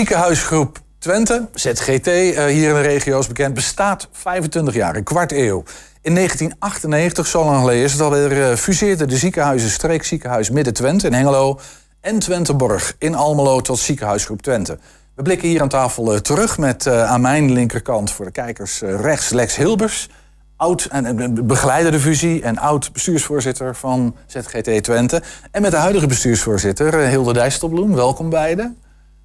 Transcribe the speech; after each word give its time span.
Ziekenhuisgroep 0.00 0.78
Twente, 0.98 1.48
ZGT, 1.54 2.06
uh, 2.06 2.44
hier 2.44 2.68
in 2.68 2.74
de 2.74 2.80
regio 2.80 3.18
is 3.18 3.26
bekend, 3.26 3.54
bestaat 3.54 4.08
25 4.12 4.74
jaar, 4.74 4.96
een 4.96 5.04
kwart 5.04 5.32
eeuw. 5.32 5.62
In 6.02 6.14
1998, 6.14 7.26
zo 7.26 7.44
lang 7.44 7.58
geleden 7.60 7.84
is 7.84 7.92
het 7.92 8.00
alweer, 8.00 8.32
uh, 8.32 8.56
fuseerden 8.56 9.08
de 9.08 9.16
ziekenhuizen 9.16 9.70
Streekziekenhuis 9.70 10.50
Midden-Twente 10.50 11.06
in 11.06 11.12
Hengelo 11.12 11.60
en 12.00 12.18
Twenteborg 12.18 12.94
in 12.98 13.14
Almelo 13.14 13.60
tot 13.60 13.78
Ziekenhuisgroep 13.78 14.42
Twente. 14.42 14.78
We 15.14 15.22
blikken 15.22 15.48
hier 15.48 15.60
aan 15.60 15.68
tafel 15.68 16.12
uh, 16.12 16.18
terug 16.18 16.58
met 16.58 16.86
aan 16.86 17.20
mijn 17.20 17.52
linkerkant 17.52 18.10
voor 18.10 18.24
de 18.24 18.30
kijkers 18.30 18.80
rechts 18.80 19.30
Lex 19.30 19.56
Hilbers, 19.56 20.08
oud 20.56 20.84
en 20.90 21.46
begeleider 21.46 21.92
de 21.92 22.00
fusie 22.00 22.42
en 22.42 22.58
oud 22.58 22.92
bestuursvoorzitter 22.92 23.76
van 23.76 24.16
ZGT 24.26 24.82
Twente. 24.82 25.22
En 25.50 25.62
met 25.62 25.70
de 25.70 25.76
huidige 25.76 26.06
bestuursvoorzitter 26.06 26.94
Hilde 26.94 27.32
Dijsselbloem. 27.32 27.94
Welkom 27.94 28.30
beiden. 28.30 28.78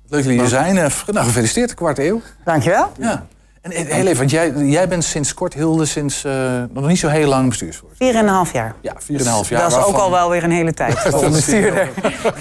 Leuk 0.10 0.24
dat 0.24 0.34
jullie 0.34 0.48
zijn. 0.48 0.76
Nou, 0.76 1.26
gefeliciteerd, 1.26 1.74
kwart 1.74 1.98
eeuw. 1.98 2.22
Dankjewel. 2.44 2.92
Ja. 3.00 3.26
En 3.66 3.72
heel 3.72 4.06
even, 4.06 4.18
want 4.18 4.32
jij, 4.32 4.52
jij 4.52 4.88
bent 4.88 5.04
sinds 5.04 5.34
kort, 5.34 5.54
Hilde, 5.54 5.86
sinds 5.86 6.24
uh, 6.24 6.64
nog 6.70 6.88
niet 6.88 7.00
zo 7.00 7.08
heel 7.08 7.28
lang 7.28 7.50
bestuursvoorzitter. 7.50 8.08
Vier 8.08 8.16
en 8.16 8.28
een 8.28 8.34
half 8.34 8.54
jaar. 8.54 8.76
Ja, 8.82 8.94
vier 8.98 9.20
en 9.20 9.26
een 9.26 9.32
half 9.32 9.50
jaar. 9.50 9.62
Dat 9.62 9.72
is 9.72 9.86
ook 9.86 9.96
al 9.96 10.12
wel 10.12 10.30
weer 10.30 10.44
een 10.44 10.52
hele 10.52 10.74
tijd 10.74 11.00
voor 11.00 11.30
bestuurder. 11.30 11.90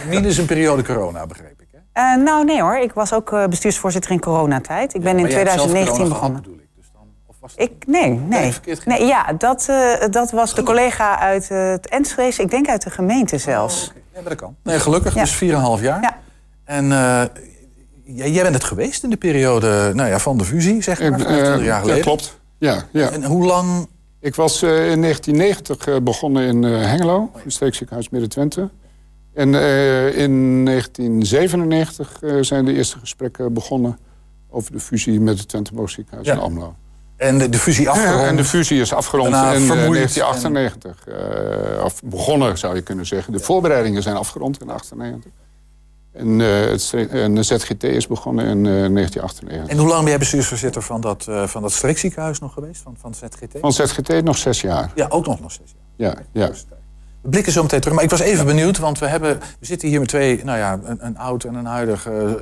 Minus 0.08 0.36
een 0.36 0.46
periode 0.46 0.84
corona, 0.84 1.26
begreep 1.26 1.60
ik. 1.60 1.66
Hè? 1.72 2.16
Uh, 2.16 2.24
nou, 2.24 2.44
nee 2.44 2.62
hoor. 2.62 2.76
Ik 2.76 2.92
was 2.92 3.12
ook 3.12 3.32
uh, 3.32 3.46
bestuursvoorzitter 3.46 4.10
in 4.10 4.20
coronatijd. 4.20 4.94
Ik 4.94 5.02
ben 5.02 5.18
in 5.18 5.28
2019 5.28 6.08
begonnen. 6.08 6.42
Gehad, 6.42 6.60
ik. 6.60 6.68
Dus 6.76 6.86
dan, 6.92 7.06
of 7.26 7.36
was 7.40 7.54
ik, 7.56 7.86
nee, 7.86 8.10
nee. 8.10 8.52
nee, 8.64 8.78
nee 8.84 9.06
ja, 9.06 9.32
dat, 9.38 9.66
dat 10.10 10.30
was 10.30 10.54
de 10.54 10.62
collega 10.62 11.18
uit 11.18 11.48
het 11.48 11.88
Enschede. 11.88 12.42
Ik 12.42 12.50
denk 12.50 12.68
uit 12.68 12.82
de 12.82 12.90
gemeente 12.90 13.38
zelfs. 13.38 13.82
Oh, 13.82 13.88
okay. 13.88 14.22
Ja, 14.22 14.28
dat 14.28 14.38
kan. 14.38 14.56
Nee, 14.62 14.78
gelukkig, 14.78 15.14
ja. 15.14 15.22
dus 15.22 15.34
4,5 15.34 15.82
jaar. 15.82 16.02
Ja. 16.02 16.18
En 16.64 16.92
jij 18.04 18.42
bent 18.42 18.54
het 18.54 18.64
geweest 18.64 19.02
in 19.02 19.10
de 19.10 19.16
periode 19.16 19.90
nou 19.94 20.08
ja, 20.08 20.18
van 20.18 20.38
de 20.38 20.44
fusie, 20.44 20.82
zeg 20.82 21.00
maar, 21.00 21.20
25 21.20 21.58
uh, 21.58 21.64
jaar 21.64 21.80
geleden. 21.80 21.96
Ja, 21.96 22.02
klopt. 22.02 22.38
Ja, 22.58 22.84
ja. 22.90 23.10
En 23.10 23.24
hoe 23.24 23.44
lang... 23.44 23.88
Ik 24.20 24.34
was 24.34 24.62
uh, 24.62 24.70
in 24.70 25.00
1990 25.00 25.86
uh, 25.86 25.96
begonnen 26.02 26.46
in 26.46 26.62
Hengelo, 26.62 27.30
in 27.34 27.40
het 27.42 27.52
streekziekenhuis 27.52 28.08
Midden-Twente. 28.08 28.70
En 29.34 29.54
in 30.14 30.64
1997 30.64 32.18
zijn 32.40 32.64
de 32.64 32.72
eerste 32.72 32.98
gesprekken 32.98 33.52
begonnen... 33.52 33.98
over 34.50 34.72
de 34.72 34.80
fusie 34.80 35.20
met 35.20 35.38
het 35.38 35.48
Twente 35.48 35.72
ziekenhuis 35.84 36.26
ja. 36.26 36.32
in 36.32 36.38
Almelo. 36.38 36.74
En 37.16 37.38
de, 37.38 37.48
de, 37.48 37.58
fusie 37.58 37.88
afgerond? 37.88 38.20
Ja, 38.20 38.26
en 38.26 38.36
de 38.36 38.44
fusie 38.44 38.80
is 38.80 38.92
afgerond 38.92 39.26
in 39.26 39.32
1998. 39.32 41.04
En... 41.06 41.82
of 41.82 42.02
begonnen, 42.04 42.58
zou 42.58 42.74
je 42.74 42.82
kunnen 42.82 43.06
zeggen. 43.06 43.32
De 43.32 43.40
voorbereidingen 43.40 44.02
zijn 44.02 44.16
afgerond 44.16 44.60
in 44.60 44.66
1998. 44.66 45.43
En, 46.14 46.38
het, 46.38 46.94
en 47.10 47.34
de 47.34 47.42
ZGT 47.42 47.82
is 47.82 48.06
begonnen 48.06 48.44
in 48.44 48.58
uh, 48.58 48.64
1998. 48.64 49.68
En 49.68 49.78
hoe 49.78 49.88
lang 49.88 50.00
ben 50.00 50.08
jij 50.08 50.18
bestuursvoorzitter 50.18 50.82
van 50.82 51.00
dat, 51.00 51.26
uh, 51.28 51.46
van 51.46 51.62
dat 51.62 51.72
streekziekenhuis 51.72 52.38
nog 52.38 52.52
geweest? 52.52 52.82
Van, 52.82 52.96
van 52.98 53.14
ZGT? 53.14 53.58
Van 53.60 53.72
ZGT 53.72 54.24
nog 54.24 54.36
zes 54.36 54.60
jaar. 54.60 54.92
Ja, 54.94 55.06
ook 55.08 55.26
nog, 55.26 55.40
nog 55.40 55.52
zes 55.52 55.74
jaar. 55.96 56.22
Ja, 56.32 56.42
ja. 56.46 56.50
We 57.20 57.28
blikken 57.28 57.52
zo 57.52 57.62
meteen 57.62 57.80
terug. 57.80 57.94
Maar 57.94 58.04
ik 58.04 58.10
was 58.10 58.20
even 58.20 58.46
benieuwd, 58.46 58.78
want 58.78 58.98
we, 58.98 59.06
hebben, 59.06 59.38
we 59.38 59.66
zitten 59.66 59.88
hier 59.88 59.98
met 60.00 60.08
twee, 60.08 60.44
nou 60.44 60.58
ja, 60.58 60.80
een, 60.84 61.06
een 61.06 61.18
oud 61.18 61.44
en 61.44 61.54
een 61.54 61.64
huidig 61.64 62.08
uh, 62.08 62.32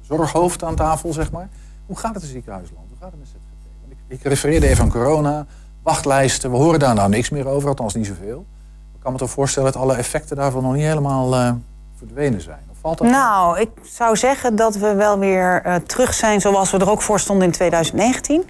zorghoofd 0.00 0.64
aan 0.64 0.74
tafel, 0.74 1.12
zeg 1.12 1.30
maar. 1.30 1.48
Hoe 1.86 1.96
gaat 1.96 2.14
het 2.14 2.22
in 2.22 2.28
ziekenhuisland? 2.28 2.86
Hoe 2.88 2.98
gaat 3.00 3.10
het 3.10 3.18
met 3.18 3.28
ZGT? 3.28 3.90
Ik, 4.08 4.18
ik 4.18 4.22
refereerde 4.22 4.68
even 4.68 4.84
aan 4.84 4.90
corona, 4.90 5.46
wachtlijsten. 5.82 6.50
We 6.50 6.56
horen 6.56 6.78
daar 6.78 6.94
nou 6.94 7.08
niks 7.08 7.30
meer 7.30 7.46
over, 7.46 7.68
althans 7.68 7.94
niet 7.94 8.06
zoveel. 8.06 8.46
Ik 8.94 9.00
kan 9.00 9.12
me 9.12 9.18
toch 9.18 9.30
voorstellen 9.30 9.72
dat 9.72 9.82
alle 9.82 9.94
effecten 9.94 10.36
daarvan 10.36 10.62
nog 10.62 10.72
niet 10.72 10.82
helemaal 10.82 11.58
verdwenen 11.98 12.40
zijn. 12.40 12.67
Nou, 12.96 13.58
ik 13.60 13.70
zou 13.82 14.16
zeggen 14.16 14.56
dat 14.56 14.76
we 14.76 14.94
wel 14.94 15.18
weer 15.18 15.62
uh, 15.66 15.74
terug 15.74 16.14
zijn 16.14 16.40
zoals 16.40 16.70
we 16.70 16.78
er 16.78 16.90
ook 16.90 17.02
voor 17.02 17.20
stonden 17.20 17.46
in 17.46 17.52
2019. 17.52 18.40
Uh, 18.40 18.44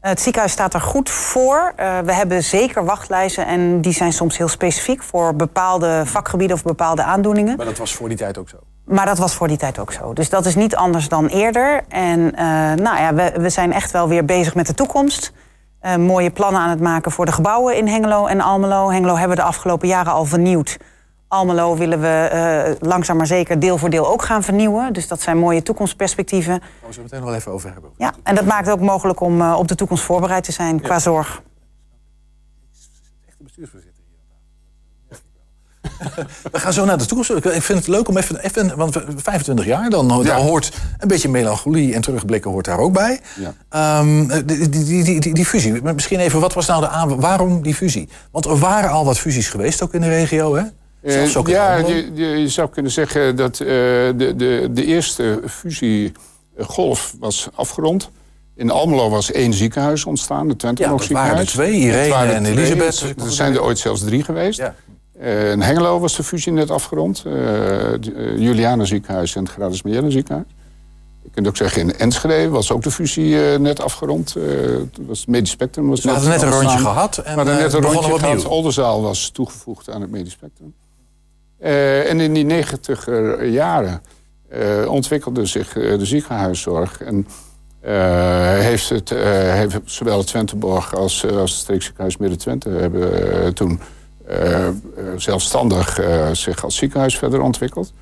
het 0.00 0.20
ziekenhuis 0.20 0.52
staat 0.52 0.74
er 0.74 0.80
goed 0.80 1.10
voor. 1.10 1.72
Uh, 1.80 1.98
we 1.98 2.12
hebben 2.12 2.44
zeker 2.44 2.84
wachtlijsten 2.84 3.46
en 3.46 3.80
die 3.80 3.92
zijn 3.92 4.12
soms 4.12 4.38
heel 4.38 4.48
specifiek 4.48 5.02
voor 5.02 5.34
bepaalde 5.34 6.02
vakgebieden 6.04 6.56
of 6.56 6.62
bepaalde 6.62 7.02
aandoeningen. 7.02 7.56
Maar 7.56 7.66
dat 7.66 7.78
was 7.78 7.94
voor 7.94 8.08
die 8.08 8.16
tijd 8.16 8.38
ook 8.38 8.48
zo. 8.48 8.56
Maar 8.84 9.06
dat 9.06 9.18
was 9.18 9.34
voor 9.34 9.48
die 9.48 9.56
tijd 9.56 9.78
ook 9.78 9.92
zo. 9.92 10.12
Dus 10.12 10.28
dat 10.28 10.46
is 10.46 10.54
niet 10.54 10.76
anders 10.76 11.08
dan 11.08 11.26
eerder. 11.26 11.84
En 11.88 12.20
nou 12.82 12.96
ja, 12.98 13.14
we, 13.14 13.32
we, 13.36 13.50
zijn 13.50 13.72
echt 13.72 13.90
wel 13.90 14.08
weer 14.08 14.24
bezig 14.24 14.54
met 14.54 14.66
de 14.66 14.74
toekomst. 14.74 15.32
mooie 15.98 16.30
plannen 16.30 16.60
aan 16.60 16.70
het 16.70 16.80
maken 16.80 17.10
voor 17.10 17.26
de 17.26 17.32
gebouwen 17.32 17.76
in 17.76 17.88
Hengelo 17.88 18.26
en 18.26 18.40
Almelo. 18.40 18.90
Hengelo 18.90 19.16
hebben 19.16 19.36
we 19.36 19.42
de 19.42 19.48
afgelopen 19.48 19.88
jaren 19.88 20.12
al 20.12 20.24
vernieuwd. 20.24 20.78
Almelo 21.28 21.76
willen 21.76 22.00
we 22.00 22.30
uh, 22.80 22.88
langzaam 22.88 23.16
maar 23.16 23.26
zeker 23.26 23.58
deel 23.58 23.78
voor 23.78 23.90
deel 23.90 24.08
ook 24.08 24.22
gaan 24.22 24.42
vernieuwen. 24.42 24.92
Dus 24.92 25.08
dat 25.08 25.20
zijn 25.20 25.38
mooie 25.38 25.62
toekomstperspectieven. 25.62 26.58
Daar 26.58 26.70
gaan 26.80 26.88
we 26.88 26.94
zo 26.94 27.02
meteen 27.02 27.18
nog 27.18 27.28
wel 27.28 27.38
even 27.38 27.52
over 27.52 27.72
hebben. 27.72 27.90
Ja, 27.96 28.14
en 28.22 28.34
dat 28.34 28.44
maakt 28.44 28.66
het 28.66 28.74
ook 28.74 28.80
mogelijk 28.80 29.20
om 29.20 29.40
uh, 29.40 29.54
op 29.58 29.68
de 29.68 29.74
toekomst 29.74 30.04
voorbereid 30.04 30.44
te 30.44 30.52
zijn 30.52 30.74
ja. 30.74 30.82
qua 30.82 30.98
zorg. 30.98 31.42
Echt 33.26 33.36
een 33.38 33.44
bestuursvoorzitter 33.44 34.02
hier 35.08 35.18
We 36.52 36.58
gaan 36.58 36.72
zo 36.72 36.84
naar 36.84 36.98
de 36.98 37.06
toekomst. 37.06 37.30
Ik 37.30 37.62
vind 37.62 37.78
het 37.78 37.86
leuk 37.86 38.08
om 38.08 38.16
even, 38.16 38.44
even 38.44 38.76
want 38.76 39.02
25 39.16 39.64
jaar, 39.64 39.90
dan, 39.90 40.06
ja. 40.06 40.22
dan 40.22 40.42
hoort 40.42 40.72
een 40.98 41.08
beetje 41.08 41.28
melancholie 41.28 41.94
en 41.94 42.00
terugblikken 42.00 42.50
hoort 42.50 42.64
daar 42.64 42.78
ook 42.78 42.92
bij. 42.92 43.20
Ja. 43.70 43.98
Um, 44.00 44.28
die, 44.46 44.68
die, 44.68 45.04
die, 45.04 45.20
die, 45.20 45.34
die 45.34 45.46
fusie, 45.46 45.82
misschien 45.82 46.20
even, 46.20 46.40
wat 46.40 46.54
was 46.54 46.66
nou 46.66 46.80
de 46.80 46.88
aan, 46.88 47.20
waarom 47.20 47.62
die 47.62 47.74
fusie? 47.74 48.08
Want 48.30 48.44
er 48.44 48.58
waren 48.58 48.90
al 48.90 49.04
wat 49.04 49.18
fusies 49.18 49.48
geweest 49.48 49.82
ook 49.82 49.94
in 49.94 50.00
de 50.00 50.08
regio, 50.08 50.56
hè? 50.56 50.62
Uh, 51.02 51.44
ja, 51.44 51.76
je, 51.76 52.12
je, 52.14 52.48
zou 52.48 52.68
kunnen 52.68 52.92
zeggen 52.92 53.36
dat 53.36 53.60
uh, 53.60 53.66
de, 53.66 54.34
de, 54.36 54.68
de 54.72 54.84
eerste 54.84 55.40
fusiegolf 55.46 57.14
was 57.18 57.48
afgerond. 57.54 58.10
In 58.54 58.70
Almelo 58.70 59.10
was 59.10 59.32
één 59.32 59.52
ziekenhuis 59.52 60.04
ontstaan, 60.04 60.48
het 60.48 60.58
Twente 60.58 60.82
ja, 60.82 60.98
ziekenhuis. 60.98 61.28
waren 61.28 61.40
er 61.40 61.46
twee, 61.46 61.74
Irene 61.74 62.32
en 62.32 62.42
twee, 62.42 62.56
Elisabeth. 62.56 63.14
Er 63.24 63.32
zijn 63.32 63.54
er 63.54 63.62
ooit 63.62 63.78
zelfs 63.78 64.00
drie 64.00 64.24
geweest. 64.24 64.58
Ja. 64.58 64.74
Uh, 65.20 65.50
in 65.50 65.60
Hengelo 65.60 65.98
was 65.98 66.16
de 66.16 66.22
fusie 66.22 66.52
net 66.52 66.70
afgerond. 66.70 67.24
Juliana 68.36 68.84
ziekenhuis 68.84 69.34
en 69.34 69.42
het 69.42 69.52
Gradus 69.52 69.82
Marielle 69.82 70.10
ziekenhuis. 70.10 70.46
Je 71.28 71.34
kunt 71.34 71.48
ook 71.48 71.56
zeggen, 71.56 71.82
in 71.82 71.98
Enschede 71.98 72.48
was 72.48 72.72
ook 72.72 72.82
de 72.82 72.90
fusie 72.90 73.52
uh, 73.52 73.58
net 73.58 73.80
afgerond. 73.80 74.34
Uh, 74.36 74.76
was 75.06 75.18
het 75.18 75.28
Medisch 75.28 75.50
Spectrum. 75.50 75.88
Was 75.88 76.00
we 76.00 76.10
hadden 76.10 76.28
net 76.28 76.42
een 76.42 76.50
rondje 76.50 76.78
gehad. 76.78 77.18
En, 77.18 77.22
we 77.24 77.30
hadden 77.30 77.56
net 77.56 77.72
een 77.72 77.80
rondje 77.80 78.18
gehad. 78.18 78.44
Oldenzaal 78.44 79.02
was 79.02 79.30
toegevoegd 79.30 79.90
aan 79.90 80.00
het 80.00 80.10
Medisch 80.10 80.32
Spectrum. 80.32 80.74
Uh, 81.62 82.10
en 82.10 82.20
in 82.20 82.32
die 82.32 82.44
negentiger 82.44 83.44
jaren 83.44 84.02
uh, 84.52 84.90
ontwikkelde 84.90 85.46
zich 85.46 85.76
uh, 85.76 85.98
de 85.98 86.04
ziekenhuiszorg. 86.04 87.00
En 87.00 87.26
heeft, 88.60 88.88
het, 88.88 89.08
heeft 89.08 89.78
zowel 89.84 90.24
Twenteborg 90.24 90.94
als, 90.94 91.26
als 91.26 91.50
het 91.50 91.60
streekziekenhuis 91.60 92.16
Midden-Twente... 92.16 92.68
hebben 92.68 93.54
toen 93.54 93.80
zelfstandig 95.16 96.00
zich 96.32 96.64
als 96.64 96.76
ziekenhuis 96.76 97.18
verder 97.18 97.40
ontwikkeld. 97.40 97.92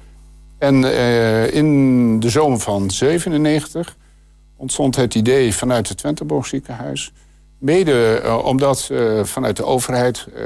En 0.58 0.84
in 1.52 2.20
de 2.20 2.30
zomer 2.30 2.58
van 2.58 2.90
97 2.90 3.96
ontstond 4.56 4.96
het 4.96 5.14
idee 5.14 5.54
vanuit 5.54 5.88
het 5.88 5.98
Twenteborg 5.98 6.46
ziekenhuis... 6.46 7.12
Mede 7.58 8.22
uh, 8.24 8.44
omdat 8.44 8.88
uh, 8.92 9.24
vanuit 9.24 9.56
de 9.56 9.64
overheid 9.64 10.26
uh, 10.34 10.42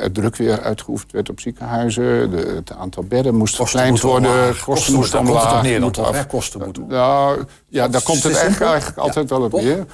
het 0.00 0.14
druk 0.14 0.36
weer 0.36 0.60
uitgeoefend 0.60 1.12
werd 1.12 1.30
op 1.30 1.40
ziekenhuizen. 1.40 2.30
De, 2.30 2.52
het 2.54 2.72
aantal 2.72 3.02
bedden 3.02 3.34
moest 3.34 3.56
verkleind 3.56 4.00
worden. 4.00 4.30
Omlaag. 4.30 4.64
Kosten 4.64 4.94
moesten 4.94 5.18
omlaag. 5.18 5.50
Komt 5.50 5.96
neer, 5.96 6.04
af. 6.04 6.26
Kosten 6.26 6.60
moeten 6.64 6.86
Nou, 6.86 7.44
ja, 7.68 7.88
daar 7.88 8.02
komt 8.02 8.22
het 8.22 8.36
eigenlijk, 8.36 8.70
eigenlijk 8.70 8.98
altijd 8.98 9.30
wel 9.30 9.42
op 9.42 9.52
neer. 9.52 9.86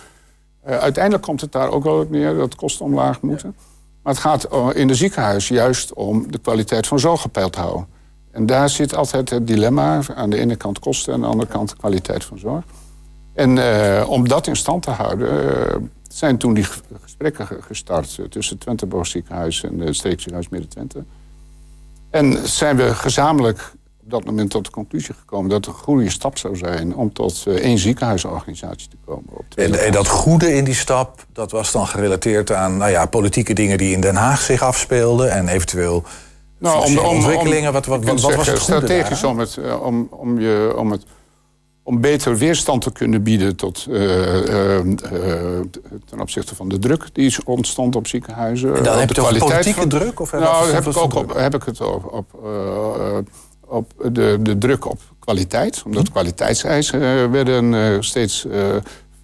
uiteindelijk 0.64 1.24
komt 1.24 1.40
het 1.40 1.52
daar 1.52 1.70
ook 1.70 1.84
wel 1.84 2.00
op 2.00 2.10
neer 2.10 2.34
dat 2.34 2.54
kosten 2.54 2.84
omlaag 2.84 3.20
moeten. 3.20 3.54
Ja. 3.56 3.62
Maar 4.02 4.12
het 4.12 4.22
gaat 4.22 4.48
in 4.74 4.88
de 4.88 4.94
ziekenhuis 4.94 5.48
juist 5.48 5.92
om 5.92 6.30
de 6.30 6.38
kwaliteit 6.38 6.86
van 6.86 6.98
zorg 6.98 7.20
gepeild 7.20 7.52
te 7.52 7.60
houden. 7.60 7.86
En 8.30 8.46
daar 8.46 8.68
zit 8.68 8.94
altijd 8.94 9.30
het 9.30 9.46
dilemma. 9.46 10.00
Aan 10.14 10.30
de 10.30 10.38
ene 10.38 10.56
kant 10.56 10.78
kosten 10.78 11.12
en 11.12 11.18
aan 11.18 11.24
de 11.24 11.32
andere 11.32 11.52
kant 11.52 11.68
de 11.68 11.76
kwaliteit 11.76 12.24
van 12.24 12.38
zorg. 12.38 12.64
En 13.34 13.58
om 14.06 14.28
dat 14.28 14.46
in 14.46 14.56
stand 14.56 14.82
te 14.82 14.90
houden 14.90 15.90
zijn 16.16 16.38
toen 16.38 16.54
die 16.54 16.66
gesprekken 17.02 17.48
gestart 17.60 18.18
tussen 18.30 18.54
het 18.54 18.60
Twenteborg 18.60 19.06
ziekenhuis 19.06 19.62
en 19.62 19.78
het 19.78 19.96
streekziekenhuis 19.96 20.48
Midden-Twente. 20.48 21.04
En 22.10 22.48
zijn 22.48 22.76
we 22.76 22.94
gezamenlijk 22.94 23.72
op 24.02 24.10
dat 24.10 24.24
moment 24.24 24.50
tot 24.50 24.64
de 24.64 24.70
conclusie 24.70 25.14
gekomen 25.14 25.50
dat 25.50 25.64
het 25.64 25.74
een 25.74 25.80
goede 25.80 26.10
stap 26.10 26.38
zou 26.38 26.56
zijn 26.56 26.94
om 26.94 27.12
tot 27.12 27.44
uh, 27.48 27.54
één 27.54 27.78
ziekenhuisorganisatie 27.78 28.88
te 28.88 28.96
komen. 29.04 29.24
Op 29.30 29.44
en, 29.54 29.84
en, 29.84 29.92
dat 29.92 30.08
goede 30.08 30.54
in 30.54 30.64
die 30.64 30.74
stap, 30.74 31.26
dat 31.32 31.50
was 31.50 31.72
dan 31.72 31.86
gerelateerd 31.86 32.52
aan 32.52 32.76
nou 32.76 32.90
ja, 32.90 33.06
politieke 33.06 33.54
dingen 33.54 33.78
die 33.78 33.92
in 33.92 34.00
Den 34.00 34.14
Haag 34.14 34.40
zich 34.40 34.62
afspeelden 34.62 35.30
en 35.30 35.48
eventueel 35.48 36.04
nou, 36.58 36.86
om, 36.86 36.98
om, 36.98 37.04
ontwikkelingen. 37.04 37.72
Wat, 37.72 37.86
wat, 37.86 38.04
wat, 38.04 38.20
wat 38.20 38.34
was 38.34 38.46
het 38.46 38.58
strategisch 38.58 39.24
om 39.24 39.38
het, 39.38 39.58
om, 39.80 40.08
om, 40.10 40.40
je, 40.40 40.74
om 40.76 40.90
het 40.90 41.04
om 41.86 42.00
beter 42.00 42.36
weerstand 42.36 42.82
te 42.82 42.92
kunnen 42.92 43.22
bieden 43.22 43.56
tot, 43.56 43.86
uh, 43.88 44.00
uh, 44.00 44.84
uh, 44.84 44.94
ten 46.04 46.20
opzichte 46.20 46.54
van 46.54 46.68
de 46.68 46.78
druk 46.78 47.04
die 47.12 47.36
ontstond 47.44 47.96
op 47.96 48.06
ziekenhuizen. 48.06 48.76
En 48.76 48.82
dan 48.82 48.98
heb 48.98 49.08
je 49.08 49.14
de 49.14 49.20
politieke 49.20 49.80
van, 49.80 49.88
druk? 49.88 50.20
Of 50.20 50.32
nou, 50.32 50.70
heb 50.70 50.86
ik, 50.86 50.96
ook 50.96 51.14
op, 51.14 51.34
heb 51.34 51.54
ik 51.54 51.62
het 51.62 51.80
op, 51.80 52.12
op, 52.12 52.26
op 53.66 53.92
de, 54.12 54.38
de 54.40 54.58
druk 54.58 54.90
op 54.90 55.00
kwaliteit, 55.18 55.82
omdat 55.84 56.10
kwaliteitseisen 56.10 57.30
werden 57.30 58.04
steeds 58.04 58.46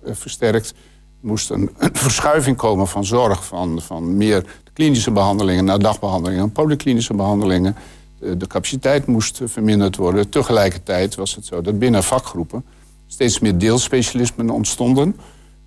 versterkt. 0.05 0.69
Er 0.69 1.29
moest 1.29 1.51
een, 1.51 1.71
verschuiving 1.93 2.57
komen 2.57 2.89
van 2.89 3.05
zorg, 3.05 3.45
van, 3.45 3.81
van 3.81 4.17
meer 4.17 4.45
klinische 4.73 5.11
behandelingen 5.11 5.65
naar 5.65 5.79
dagbehandelingen 5.79 6.43
en 6.43 6.53
polyklinische 6.53 7.15
behandelingen. 7.15 7.77
De, 8.23 8.37
de 8.37 8.47
capaciteit 8.47 9.07
moest 9.07 9.41
verminderd 9.45 9.97
worden. 9.97 10.29
Tegelijkertijd 10.29 11.15
was 11.15 11.35
het 11.35 11.45
zo 11.45 11.61
dat 11.61 11.79
binnen 11.79 12.03
vakgroepen 12.03 12.65
steeds 13.07 13.41
meer 13.41 13.59
deelspecialismen 13.59 14.51
ontstonden. 14.51 15.17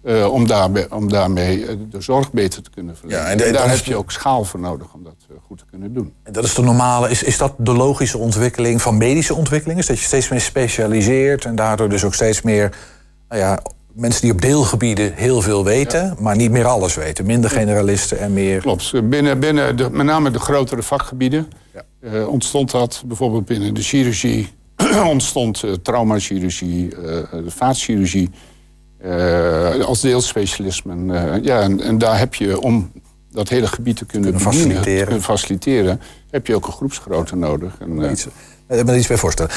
Uh, 0.04 0.32
om, 0.32 0.48
daarbij, 0.48 0.88
om 0.90 1.10
daarmee 1.10 1.66
eh, 1.66 1.76
de 1.90 2.02
zorg 2.02 2.32
beter 2.32 2.62
te 2.62 2.70
kunnen 2.70 2.98
verlenen. 2.98 3.24
Ja, 3.24 3.46
en, 3.46 3.54
daar 3.54 3.70
heb 3.70 3.86
je 3.86 3.96
ook 3.96 4.12
schaal 4.12 4.44
voor 4.44 4.60
nodig 4.60 4.94
om 4.94 5.04
dat 5.04 5.16
uh, 5.32 5.38
goed 5.48 5.58
te 5.58 5.64
kunnen 5.70 5.94
doen. 5.94 6.14
En 6.24 6.34
dat 6.34 6.44
is 6.44 6.54
de 6.54 6.62
normale, 6.62 7.10
is, 7.10 7.24
is 7.24 7.38
dat 7.38 7.54
de 7.58 7.74
logische 7.74 8.18
ontwikkeling 8.18 8.82
van 8.82 8.98
medische 8.98 9.34
ontwikkelingen? 9.34 9.82
Is 9.82 9.88
dat 9.88 10.00
je 10.00 10.06
steeds 10.06 10.30
meer 10.30 10.42
specialiseert 10.42 11.46
en 11.46 11.56
daardoor 11.56 11.90
dus 11.90 12.04
ook 12.04 12.14
steeds 12.14 12.42
meer 12.42 12.78
nou 13.30 13.42
ja, 13.42 13.60
mensen 13.94 14.22
die 14.22 14.32
op 14.32 14.42
deelgebieden 14.42 15.14
heel 15.14 15.42
veel 15.42 15.64
weten, 15.64 16.16
maar 16.20 16.36
niet 16.36 16.52
meer 16.52 16.66
alles 16.66 16.96
weten. 16.96 17.26
Minder 17.26 17.50
generalisten 17.50 18.20
en 18.20 18.34
meer. 18.34 18.62
Klopt. 18.62 19.10
Binnen, 19.10 19.40
binnen 19.40 19.78
de, 19.78 19.90
met 19.90 20.06
name 20.06 20.32
de 20.32 20.40
grotere 20.40 20.84
vakgebieden 20.84 21.48
ja. 22.02 22.26
ontstond 22.26 22.72
dat 22.72 23.04
bijvoorbeeld 23.06 23.46
binnen 23.46 23.74
de 23.74 23.82
chirurgie, 23.82 24.48
ontstond 25.06 25.64
traumachirurgie, 25.82 26.90
de 26.90 27.46
vaatchirurgie. 27.48 28.30
Als 29.86 30.02
deelspecialisme. 30.02 30.96
Uh, 30.96 31.44
ja, 31.44 31.62
en, 31.62 31.82
en, 31.82 31.98
daar 31.98 32.20
heb 32.20 32.36
je 32.36 32.62
om 32.62 32.92
dat 33.36 33.50
hele 33.50 33.68
gebied 33.68 33.98
te 33.98 34.06
kunnen, 34.06 34.32
kunnen 34.32 34.50
bedienen, 34.50 34.72
faciliteren. 34.72 35.00
Te 35.00 35.06
kunnen 35.06 35.24
faciliteren, 35.24 36.02
heb 36.32 36.48
je 36.48 36.56
ook 36.56 36.68
een 36.68 36.74
groepsgrootte 36.74 37.36
nodig. 37.36 37.76
En, 37.80 38.00
uh, 38.00 38.12
iets, 38.12 38.28
ik 38.68 38.86
me 38.86 38.98
iets 38.98 39.08
bij 39.08 39.18
voorstellen. 39.18 39.52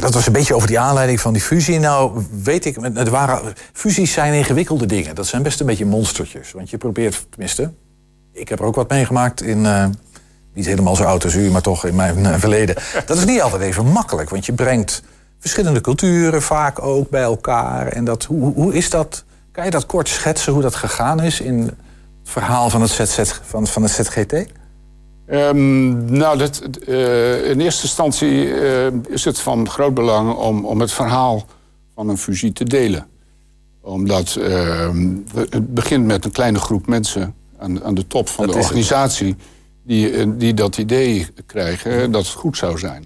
Dat 0.00 0.14
was 0.14 0.26
een 0.26 0.32
beetje 0.32 0.54
over 0.54 0.68
die 0.68 0.78
aanleiding 0.78 1.20
van 1.20 1.32
die 1.32 1.42
fusie. 1.42 1.78
Nou, 1.78 2.22
weet 2.42 2.64
ik, 2.64 2.76
het 2.94 3.08
waren, 3.08 3.52
fusies 3.72 4.12
zijn 4.12 4.34
ingewikkelde 4.34 4.86
dingen. 4.86 5.14
Dat 5.14 5.26
zijn 5.26 5.42
best 5.42 5.60
een 5.60 5.66
beetje 5.66 5.86
monstertjes. 5.86 6.52
Want 6.52 6.70
je 6.70 6.78
probeert, 6.78 7.26
tenminste, 7.30 7.72
ik 8.32 8.48
heb 8.48 8.58
er 8.58 8.64
ook 8.64 8.74
wat 8.74 8.88
meegemaakt 8.90 9.42
in. 9.42 9.66
Niet 10.52 10.66
helemaal 10.66 10.96
zo 10.96 11.04
oud 11.04 11.24
als 11.24 11.34
u, 11.34 11.50
maar 11.50 11.62
toch 11.62 11.84
in 11.84 11.94
mijn 11.94 12.40
verleden. 12.40 12.76
Dat 13.06 13.16
is 13.16 13.24
niet 13.24 13.42
altijd 13.42 13.62
even 13.62 13.86
makkelijk, 13.86 14.30
want 14.30 14.46
je 14.46 14.52
brengt 14.52 15.02
verschillende 15.38 15.80
culturen 15.80 16.42
vaak 16.42 16.82
ook 16.82 17.10
bij 17.10 17.22
elkaar. 17.22 17.86
En 17.86 18.04
dat, 18.04 18.24
hoe, 18.24 18.54
hoe 18.54 18.74
is 18.74 18.90
dat? 18.90 19.24
Kan 19.52 19.64
je 19.64 19.70
dat 19.70 19.86
kort 19.86 20.08
schetsen 20.08 20.52
hoe 20.52 20.62
dat 20.62 20.74
gegaan 20.74 21.22
is 21.22 21.40
in 21.40 21.58
het 21.60 21.74
verhaal 22.22 22.70
van 22.70 22.80
het, 22.80 22.90
ZZ, 22.90 23.32
van, 23.42 23.66
van 23.66 23.82
het 23.82 23.92
ZGT? 23.92 24.32
Um, 24.32 24.46
ehm, 25.26 26.12
nou, 26.12 26.38
dat, 26.38 26.62
uh, 26.88 27.50
in 27.50 27.60
eerste 27.60 27.82
instantie 27.82 28.46
uh, 28.46 28.86
is 29.08 29.24
het 29.24 29.40
van 29.40 29.68
groot 29.68 29.94
belang 29.94 30.34
om, 30.34 30.64
om 30.64 30.80
het 30.80 30.92
verhaal 30.92 31.46
van 31.94 32.08
een 32.08 32.18
fusie 32.18 32.52
te 32.52 32.64
delen. 32.64 33.06
Omdat 33.80 34.36
uh, 34.38 34.90
het 35.34 35.74
begint 35.74 36.06
met 36.06 36.24
een 36.24 36.30
kleine 36.30 36.58
groep 36.58 36.86
mensen 36.86 37.34
aan, 37.58 37.84
aan 37.84 37.94
de 37.94 38.06
top 38.06 38.28
van 38.28 38.46
de 38.46 38.54
organisatie... 38.54 39.36
Die, 39.90 40.10
eh, 40.10 40.26
die 40.28 40.54
dat 40.54 40.78
idee 40.78 41.26
krijgen 41.46 42.10
dat 42.10 42.26
het 42.26 42.34
goed 42.34 42.56
zou 42.56 42.78
zijn. 42.78 43.04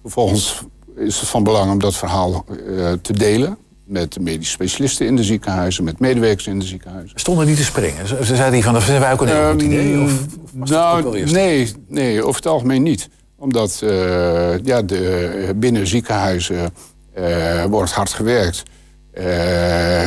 Vervolgens 0.00 0.62
is 0.96 1.20
het 1.20 1.28
van 1.28 1.42
belang 1.42 1.70
om 1.70 1.78
dat 1.78 1.96
verhaal 1.96 2.44
uh, 2.66 2.92
te 3.02 3.12
delen 3.12 3.56
met 3.84 4.12
de 4.12 4.20
medische 4.20 4.52
specialisten 4.52 5.06
in 5.06 5.16
de 5.16 5.24
ziekenhuizen, 5.24 5.84
met 5.84 5.98
medewerkers 5.98 6.46
in 6.46 6.58
de 6.58 6.64
ziekenhuizen. 6.64 7.20
Stonden 7.20 7.46
die 7.46 7.56
te 7.56 7.64
springen? 7.64 8.06
Ze 8.06 8.24
zeiden 8.24 8.52
die 8.52 8.62
van, 8.62 8.72
dat 8.72 8.82
vinden 8.82 9.02
wij 9.02 9.12
ook 9.12 9.20
een 9.20 9.28
heel 9.28 9.50
goed 9.50 9.62
idee? 9.62 9.92
Ehm, 9.92 10.02
of, 10.02 10.12
nou, 10.68 11.24
nee, 11.24 11.72
nee, 11.86 12.22
over 12.22 12.36
het 12.36 12.46
algemeen 12.46 12.82
niet. 12.82 13.08
Omdat 13.36 13.80
uh, 13.84 14.58
ja, 14.58 14.82
de, 14.82 15.52
binnen 15.56 15.86
ziekenhuizen 15.86 16.70
uh, 17.18 17.64
wordt 17.64 17.92
hard 17.92 18.12
gewerkt. 18.12 18.62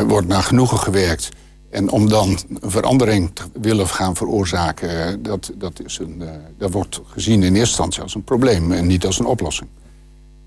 wordt 0.07 0.27
naar 0.27 0.44
genoegen 0.44 0.77
gewerkt. 0.77 1.29
En 1.71 1.89
om 1.89 2.09
dan 2.09 2.38
een 2.59 2.71
verandering 2.71 3.29
te 3.33 3.44
willen 3.62 3.88
gaan 3.88 4.15
veroorzaken... 4.15 5.23
dat, 5.23 5.51
dat, 5.56 5.81
is 5.85 6.00
een, 6.00 6.23
dat 6.57 6.71
wordt 6.71 7.01
gezien 7.06 7.44
in 7.44 7.44
eerste 7.44 7.59
instantie 7.59 8.01
als 8.01 8.15
een 8.15 8.23
probleem... 8.23 8.71
en 8.71 8.88
niet 8.88 9.06
als 9.06 9.19
een 9.19 9.25
oplossing. 9.25 9.69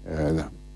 Eh, 0.05 0.17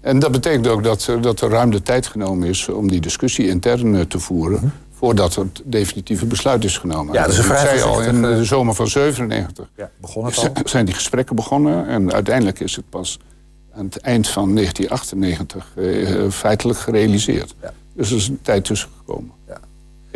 en 0.01 0.19
dat 0.19 0.33
betekent 0.33 0.67
ook 0.67 0.85
dat, 0.85 1.13
dat 1.21 1.41
er 1.41 1.51
ruim 1.51 1.71
de 1.71 1.83
tijd 1.83 2.07
genomen 2.07 2.49
is 2.49 2.69
om 2.69 2.89
die 2.89 3.01
discussie 3.01 3.49
intern 3.49 3.97
eh, 3.97 4.01
te 4.01 4.19
voeren. 4.19 4.59
Mhm. 4.59 4.69
Voordat 4.93 5.35
het 5.35 5.63
definitieve 5.65 6.27
besluit 6.27 6.65
is 6.65 6.79
genomen. 6.79 7.15
Ja, 7.15 7.27
dus 7.27 7.41
vrij 7.41 7.79
zei 7.79 7.83
al 7.83 8.03
in 8.03 8.23
de 8.23 8.45
zomer 8.45 8.75
van 8.75 8.89
97 8.89 9.71
ja, 9.77 9.91
begon 10.01 10.31
zijn 10.65 10.85
die 10.85 10.95
gesprekken 10.95 11.37
begonnen. 11.37 11.87
En 11.87 12.13
uiteindelijk 12.13 12.61
is 12.61 12.77
het 12.77 12.89
pas 12.89 13.19
aan 13.73 13.85
het 13.85 13.97
eind 13.97 14.29
van 14.29 14.55
1998 14.55 15.73
uh, 15.77 16.31
feitelijk 16.31 16.79
gerealiseerd. 16.79 17.55
Ja. 17.63 17.73
Dus 17.95 18.11
er 18.11 18.17
is 18.17 18.29
een 18.29 18.39
tijd 18.43 18.65
tussen 18.65 18.89
gekomen. 18.99 19.33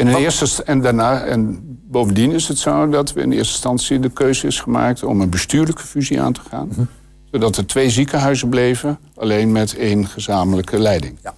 In 0.08 0.14
eerste, 0.14 0.62
en, 0.62 0.80
daarna, 0.80 1.24
en 1.24 1.60
bovendien 1.90 2.32
is 2.32 2.48
het 2.48 2.58
zo 2.58 2.88
dat 2.88 3.12
we 3.12 3.20
in 3.20 3.32
eerste 3.32 3.52
instantie 3.52 3.98
de 3.98 4.10
keuze 4.10 4.46
is 4.46 4.60
gemaakt 4.60 5.04
om 5.04 5.20
een 5.20 5.30
bestuurlijke 5.30 5.82
fusie 5.82 6.20
aan 6.20 6.32
te 6.32 6.40
gaan. 6.50 6.68
Mhm 6.68 6.82
zodat 7.32 7.56
er 7.56 7.66
twee 7.66 7.90
ziekenhuizen 7.90 8.48
bleven, 8.48 8.98
alleen 9.14 9.52
met 9.52 9.76
één 9.76 10.06
gezamenlijke 10.06 10.78
leiding. 10.78 11.18
Ja. 11.22 11.34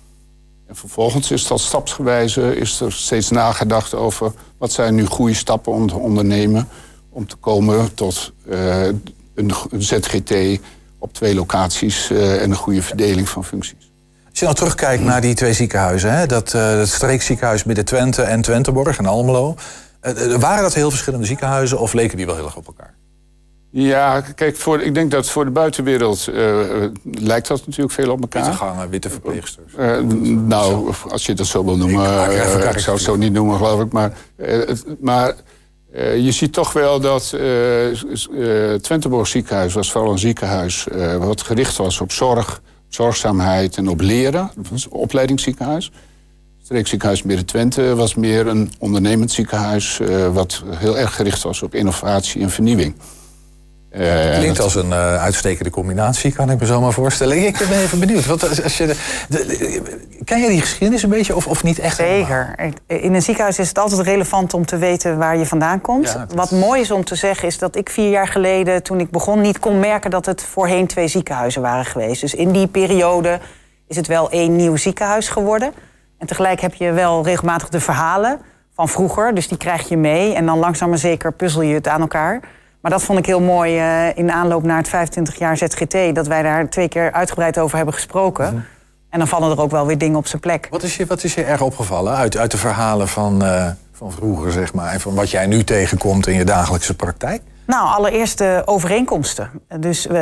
En 0.67 0.77
vervolgens 0.77 1.31
is 1.31 1.47
dat 1.47 1.61
stapsgewijze 1.61 2.57
is 2.57 2.81
er 2.81 2.93
steeds 2.93 3.31
nagedacht 3.31 3.95
over 3.95 4.33
wat 4.59 4.73
zijn 4.73 4.95
nu 4.95 5.05
goede 5.05 5.35
stappen 5.35 5.73
om 5.73 5.89
te 5.89 5.97
ondernemen 5.97 6.69
om 7.11 7.27
te 7.27 7.37
komen 7.37 7.95
tot 7.95 8.33
uh, 8.49 8.87
een, 9.35 9.53
ZGT 9.79 10.61
op 10.99 11.13
twee 11.13 11.35
locaties 11.35 12.11
uh, 12.11 12.43
en 12.43 12.51
een 12.51 12.57
goede 12.57 12.83
verdeling 12.83 13.29
van 13.29 13.45
functies. 13.45 13.93
Als 14.35 14.43
je 14.43 14.49
nou 14.49 14.59
terugkijkt 14.59 15.05
naar 15.05 15.21
die 15.21 15.35
twee 15.35 15.53
ziekenhuizen, 15.53 16.13
hè, 16.13 16.27
dat, 16.27 16.53
uh, 16.57 16.79
het 16.79 16.89
streekziekenhuis 16.89 17.65
Midden-Twente 17.65 18.23
en 18.23 18.41
Twenteborg 18.41 18.99
en 18.99 19.07
Almelo, 19.07 19.55
waren 20.39 20.63
dat 20.63 20.75
heel 20.75 20.91
verschillende 20.91 21.27
ziekenhuizen 21.27 21.79
of 21.79 21.93
leken 21.93 22.17
die 22.17 22.27
wel 22.27 22.35
heel 22.35 22.45
erg 22.45 22.57
op 22.57 22.67
elkaar? 22.67 22.95
Ja, 23.71 24.21
kijk, 24.21 24.57
voor, 24.57 24.81
ik 24.81 24.95
denk 24.95 25.11
dat 25.11 25.31
voor 25.31 25.45
de 25.45 25.51
buitenwereld 25.51 26.29
uh, 26.29 26.57
lijkt 27.03 27.49
dat 27.49 27.67
natuurlijk 27.67 27.95
veel 27.95 28.11
op 28.11 28.21
elkaar. 28.21 28.43
Witte 28.43 28.57
gangen, 28.57 28.91
witte 28.91 29.11
verpleegsters. 29.11 29.73
Uh, 29.79 29.99
nou, 30.27 30.93
als 31.09 31.27
je 31.27 31.35
dat 31.35 31.47
zo 31.47 31.65
wil 31.65 31.77
noemen. 31.77 32.31
Ik, 32.31 32.31
uh, 32.31 32.71
ik 32.71 32.79
zou 32.79 32.97
het 32.97 33.05
zo 33.05 33.17
niet 33.17 33.33
noemen, 33.33 33.57
geloof 33.57 33.81
ik. 33.81 33.93
Maar, 33.93 34.13
maar 35.01 35.35
je 35.97 36.33
ziet 36.33 36.53
toch 36.53 36.73
wel 36.73 37.01
dat 37.01 37.37
Twenteborg 38.81 39.27
ziekenhuis 39.27 39.75
was 39.75 39.93
vooral 39.93 40.13
een 40.13 40.19
ziekenhuis... 40.19 40.87
wat 41.19 41.43
gericht 41.43 41.77
was 41.77 42.01
op 42.01 42.13
zorg, 42.13 42.63
zorgzaamheid 42.95 43.77
en 43.77 43.89
op 43.89 44.01
leren. 44.01 44.51
Dat 44.57 44.69
was 44.69 44.89
opleidingsziekenhuis. 44.89 45.91
Streekziekenhuis 46.63 47.23
Midden-Twente 47.23 47.95
was 47.95 48.15
meer 48.15 48.47
een 48.47 48.73
ondernemend 48.79 49.31
ziekenhuis... 49.31 50.01
wat 50.33 50.63
heel 50.69 50.99
erg 50.99 51.15
gericht 51.15 51.43
was 51.43 51.63
op 51.63 51.75
innovatie 51.75 52.43
en 52.43 52.51
vernieuwing. 52.51 52.95
Uh, 53.99 54.37
Klinkt 54.39 54.61
als 54.61 54.75
een 54.75 54.89
uh, 54.89 55.23
uitstekende 55.23 55.71
combinatie, 55.71 56.33
kan 56.33 56.51
ik 56.51 56.61
me 56.61 56.67
zo 56.67 56.81
maar 56.81 56.93
voorstellen. 56.93 57.47
Ik 57.47 57.59
ben 57.69 57.79
even 57.79 57.99
benieuwd. 57.99 58.27
Wat, 58.27 58.63
als 58.63 58.77
je 58.77 58.95
de, 59.29 59.83
ken 60.25 60.41
je 60.41 60.49
die 60.49 60.61
geschiedenis 60.61 61.03
een 61.03 61.11
beetje 61.11 61.37
of, 61.37 61.47
of 61.47 61.63
niet 61.63 61.79
echt? 61.79 61.97
Zeker. 61.97 62.55
In 62.87 63.15
een 63.15 63.23
ziekenhuis 63.23 63.59
is 63.59 63.69
het 63.69 63.79
altijd 63.79 64.01
relevant 64.01 64.55
om 64.55 64.67
te 64.67 64.77
weten 64.77 65.19
waar 65.19 65.37
je 65.37 65.47
vandaan 65.47 65.81
komt. 65.81 66.17
Wat 66.35 66.51
mooi 66.51 66.81
is 66.81 66.91
om 66.91 67.05
te 67.05 67.15
zeggen 67.15 67.49
is 67.49 67.59
dat 67.59 67.77
ik 67.77 67.91
vier 67.91 68.11
jaar 68.11 68.29
geleden, 68.29 68.83
toen 68.83 69.01
ik 69.01 69.11
begon, 69.11 69.41
niet 69.41 69.59
kon 69.59 69.81
merken 69.81 70.11
dat 70.11 70.27
het 70.27 70.43
voorheen 70.43 70.87
twee 70.87 71.09
ziekenhuizen 71.09 71.63
waren 71.63 71.85
geweest. 71.85 72.21
Dus 72.21 72.35
in 72.35 72.53
die 72.53 72.67
periode 72.67 73.39
is 73.89 73.97
het 73.97 74.07
wel 74.07 74.31
één 74.31 74.57
nieuw 74.57 74.77
ziekenhuis 74.77 75.29
geworden. 75.29 75.73
En 76.19 76.27
tegelijk 76.27 76.61
heb 76.61 76.75
je 76.75 76.93
wel 76.93 77.25
regelmatig 77.25 77.69
de 77.69 77.81
verhalen 77.81 78.41
van 78.75 78.89
vroeger. 78.89 79.35
Dus 79.35 79.49
die 79.49 79.59
krijg 79.59 79.89
je 79.89 79.97
mee. 79.97 80.35
En 80.35 80.47
dan 80.47 80.59
langzaam 80.59 80.89
maar 80.89 80.99
zeker 80.99 81.33
puzzel 81.33 81.63
je 81.63 81.75
het 81.75 81.89
aan 81.89 82.01
elkaar. 82.01 82.41
Maar 82.85 82.93
dat 82.93 83.03
vond 83.03 83.19
ik 83.19 83.27
heel 83.27 83.41
mooi 83.41 83.79
uh, 83.79 84.17
in 84.17 84.33
aanloop 84.33 84.63
naar 84.63 84.77
het 84.77 84.89
25 84.89 85.39
jaar 85.39 85.57
ZGT... 85.57 86.15
dat 86.15 86.27
wij 86.27 86.43
daar 86.43 86.69
twee 86.69 86.89
keer 86.89 87.13
uitgebreid 87.13 87.59
over 87.59 87.77
hebben 87.77 87.95
gesproken. 87.95 88.45
Mhm. 88.45 88.63
En 89.11 89.19
dan 89.19 89.29
vallen 89.29 89.51
er 89.51 89.61
ook 89.61 89.71
wel 89.71 89.87
weer 89.87 89.99
dingen 89.99 90.19
op 90.19 90.27
zijn 90.27 90.41
plek. 90.41 90.67
Wat 90.71 90.83
is 90.83 90.97
je, 90.97 91.07
wat 91.07 91.25
is 91.25 91.35
je 91.35 91.45
erg 91.45 91.61
opgevallen 91.61 92.15
uit, 92.15 92.37
uit 92.37 92.51
de 92.51 92.57
verhalen 92.57 93.09
van, 93.09 93.45
uh, 93.45 93.67
van 93.93 94.13
vroeger, 94.13 94.53
zeg 94.53 94.75
maar... 94.75 94.93
en 94.93 95.01
van 95.01 95.15
wat 95.15 95.31
jij 95.31 95.47
nu 95.47 95.65
tegenkomt 95.65 96.27
in 96.27 96.35
je 96.35 96.45
dagelijkse 96.45 96.97
praktijk? 96.97 97.43
Nou, 97.67 97.89
allereerst 97.89 98.39
de 98.39 98.63
overeenkomsten. 98.65 99.51
Dus 99.81 100.07
uh, 100.07 100.13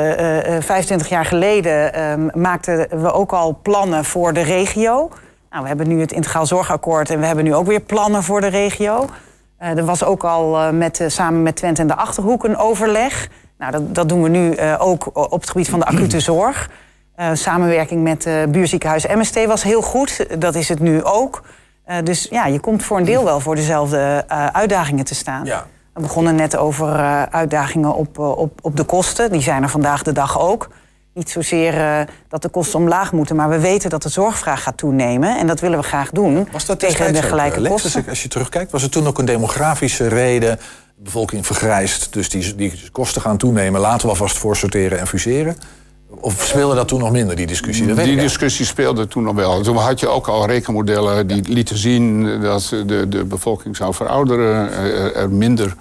25 0.61 1.09
jaar 1.09 1.25
geleden 1.25 1.95
ehm, 1.95 2.40
maakten 2.40 3.02
we 3.02 3.12
ook 3.12 3.33
al 3.33 3.59
plannen 3.62 4.04
voor 4.04 4.33
de 4.33 4.42
regio. 4.42 5.11
Nou, 5.50 5.62
we 5.62 5.69
hebben 5.69 5.88
nu 5.88 6.00
het 6.00 6.12
Integraal 6.12 6.47
Zorgakkoord... 6.47 7.11
en 7.11 7.21
we 7.21 7.26
hebben 7.26 7.45
nu 7.45 7.54
ook 7.54 7.66
weer 7.66 7.81
plannen 7.81 8.23
voor 8.23 8.40
de 8.40 8.47
regio... 8.47 9.09
Uh, 9.62 9.76
er 9.76 9.85
was 9.85 10.04
ook 10.04 10.25
al 10.25 10.54
uh, 10.54 10.71
met, 10.71 11.00
uh, 11.00 11.09
samen 11.09 11.42
met 11.42 11.57
Twente 11.57 11.81
en 11.81 11.87
de 11.87 11.97
Achterhoek 11.97 12.45
een 12.45 12.57
overleg. 12.57 13.28
Nou, 13.59 13.73
dat, 13.73 13.95
dat 13.95 14.09
doen 14.09 14.23
we 14.23 14.28
nu 14.28 14.61
ook 14.78 15.11
op 15.12 15.40
het 15.40 15.50
gebied 15.50 15.69
van 15.69 15.78
de 15.78 15.85
acute 15.85 16.21
zorg. 16.31 16.71
samenwerking 17.33 18.02
met 18.02 18.28
buurziekenhuis 18.49 19.07
MST 19.07 19.47
was 19.47 19.62
heel 19.62 19.83
goed. 19.83 20.40
Dat 20.40 20.54
is 20.54 20.69
het 20.69 20.81
nu 20.81 21.04
ook. 21.04 21.42
dus 22.04 22.26
ja, 22.31 22.47
je 22.47 22.61
komt 22.61 22.83
voor 22.83 22.99
een 22.99 23.04
deel 23.04 23.25
wel 23.25 23.40
voor 23.40 23.54
dezelfde 23.54 24.25
uitdagingen 24.52 25.04
te 25.04 25.14
staan. 25.14 25.45
Ja. 25.45 25.66
We 25.95 26.00
begonnen 26.00 26.35
net 26.35 26.57
over 26.57 26.88
uitdagingen 27.31 27.95
op, 27.95 28.19
op, 28.19 28.59
op 28.62 28.76
de 28.76 28.85
kosten. 28.85 29.33
Die 29.33 29.42
zijn 29.42 29.62
er 29.62 29.69
vandaag 29.69 30.02
de 30.02 30.12
dag 30.12 30.40
ook. 30.40 30.69
Niet 31.14 31.31
zozeer 31.31 31.75
uh, 31.75 32.00
dat 32.28 32.42
de 32.42 32.49
kosten 32.49 32.78
omlaag 32.78 33.12
moeten, 33.12 33.37
maar 33.37 33.49
we 33.49 33.59
weten 33.59 33.90
dat 33.90 34.02
de 34.02 34.09
zorgvraag 34.09 34.62
gaat 34.62 34.76
toenemen. 34.76 35.38
En 35.38 35.47
dat 35.47 35.61
willen 35.61 35.78
we 35.78 35.85
graag 35.85 36.11
doen. 36.11 36.49
Was 36.52 36.66
dat 36.66 36.78
tegen 36.78 37.12
de 37.12 37.23
gelijke 37.23 37.62
kosten? 37.69 38.04
Als 38.09 38.23
je 38.23 38.28
terugkijkt, 38.28 38.71
was 38.71 38.83
het 38.83 38.92
toen 38.92 39.07
ook 39.07 39.19
een 39.19 39.25
demografische 39.25 40.09
reden? 40.09 40.59
De 40.97 41.02
bevolking 41.02 41.47
vergrijst, 41.47 42.12
dus 42.12 42.28
die, 42.28 42.54
die 42.54 42.90
kosten 42.92 43.23
gaan 43.23 43.37
toenemen. 43.37 43.81
Laten 43.81 44.02
we 44.02 44.09
alvast 44.09 44.38
voor 44.38 44.57
sorteren 44.57 44.99
en 44.99 45.07
fuseren. 45.07 45.57
Of 46.21 46.45
speelde 46.47 46.75
dat 46.75 46.88
toen 46.88 47.00
nog 47.00 47.11
minder, 47.11 47.37
die 47.37 47.47
discussie? 47.47 47.95
die 47.95 48.16
discussie 48.16 48.66
speelde 48.66 49.09
toen 49.09 49.23
nog 49.23 49.35
wel. 49.35 49.62
Toen 49.62 49.76
had 49.76 50.00
je 50.00 50.09
ook 50.09 50.26
al 50.28 50.47
rekenmodellen 50.47 51.26
die 51.26 51.42
lieten 51.49 51.76
zien 51.76 52.40
dat 52.40 52.69
de, 52.87 53.09
de 53.09 53.25
bevolking 53.25 53.76
zou 53.76 53.95
verouderen. 53.95 54.73
Er 55.14 55.31
minder 55.31 55.75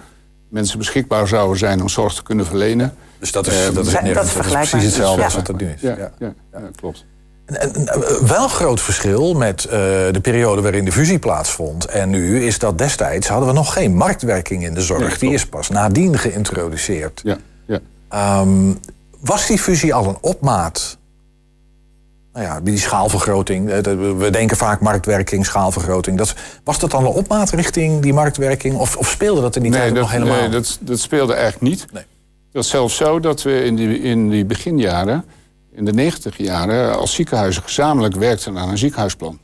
mensen 0.49 0.77
beschikbaar 0.77 1.27
zouden 1.27 1.57
zijn 1.57 1.81
om 1.81 1.89
zorg 1.89 2.13
te 2.13 2.23
kunnen 2.23 2.45
verlenen. 2.45 2.95
Dus 3.21 3.31
dat 3.31 3.47
is, 3.47 3.67
uh, 3.67 3.75
dat 3.75 3.85
is, 3.85 3.93
dat 4.13 4.25
is 4.25 4.33
precies 4.33 4.83
hetzelfde 4.83 5.23
als 5.23 5.35
wat 5.35 5.45
dat 5.45 5.59
nu 5.59 5.67
is. 5.67 5.81
Ja, 5.81 6.11
ja, 6.19 6.33
klopt. 6.75 7.05
En, 7.45 7.55
en, 7.55 7.87
wel 8.27 8.47
groot 8.47 8.81
verschil 8.81 9.33
met 9.33 9.63
uh, 9.65 9.71
de 9.71 10.19
periode 10.21 10.61
waarin 10.61 10.85
de 10.85 10.91
fusie 10.91 11.19
plaatsvond. 11.19 11.85
En 11.85 12.09
nu 12.09 12.45
is 12.45 12.59
dat 12.59 12.77
destijds 12.77 13.27
hadden 13.27 13.47
we 13.47 13.53
nog 13.53 13.73
geen 13.73 13.95
marktwerking 13.95 14.63
in 14.63 14.73
de 14.73 14.81
zorg. 14.81 15.17
die 15.17 15.33
is 15.33 15.45
pas 15.45 15.69
nadien 15.69 16.17
geïntroduceerd. 16.17 17.21
Ja, 17.23 17.37
ja. 17.65 17.79
Um, 18.41 18.79
was 19.19 19.47
die 19.47 19.59
fusie 19.59 19.93
al 19.93 20.07
een 20.07 20.17
opmaat? 20.21 20.97
Nou 22.33 22.45
ja, 22.45 22.61
die 22.61 22.77
schaalvergroting. 22.77 23.69
Eh, 23.69 23.81
we 24.17 24.29
denken 24.31 24.57
vaak 24.57 24.79
marktwerking, 24.79 25.45
schaalvergroting. 25.45 26.17
Dat, 26.17 26.33
was 26.63 26.79
dat 26.79 26.91
dan 26.91 27.05
een 27.05 27.11
opmaat 27.11 27.49
richting 27.49 28.01
die 28.01 28.13
marktwerking? 28.13 28.75
Of, 28.75 28.95
of 28.95 29.09
speelde 29.09 29.41
dat 29.41 29.55
er 29.55 29.61
niet 29.61 29.71
nee, 29.71 29.91
nog 29.91 30.11
helemaal? 30.11 30.39
Nee, 30.39 30.49
dat, 30.49 30.77
dat 30.81 30.99
speelde 30.99 31.33
eigenlijk 31.33 31.63
niet. 31.63 31.85
Nee. 31.93 32.03
Het 32.51 32.61
was 32.61 32.69
zelfs 32.69 32.95
zo 32.95 33.19
dat 33.19 33.41
we 33.41 33.63
in 33.63 33.75
die, 33.75 34.01
in 34.01 34.29
die 34.29 34.45
beginjaren, 34.45 35.25
in 35.71 35.85
de 35.85 35.93
negentig 35.93 36.37
jaren... 36.37 36.97
als 36.97 37.13
ziekenhuizen 37.13 37.63
gezamenlijk 37.63 38.15
werkten 38.15 38.57
aan 38.57 38.69
een 38.69 38.77
ziekenhuisplan. 38.77 39.39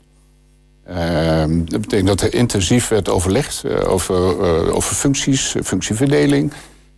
Ehm, 0.85 1.65
dat 1.65 1.81
betekent 1.81 2.07
dat 2.07 2.21
er 2.21 2.33
intensief 2.33 2.87
werd 2.87 3.09
overlegd 3.09 3.63
uh, 3.65 3.91
over, 3.91 4.15
uh, 4.15 4.75
over 4.75 4.95
functies, 4.95 5.55
functieverdeling... 5.63 6.53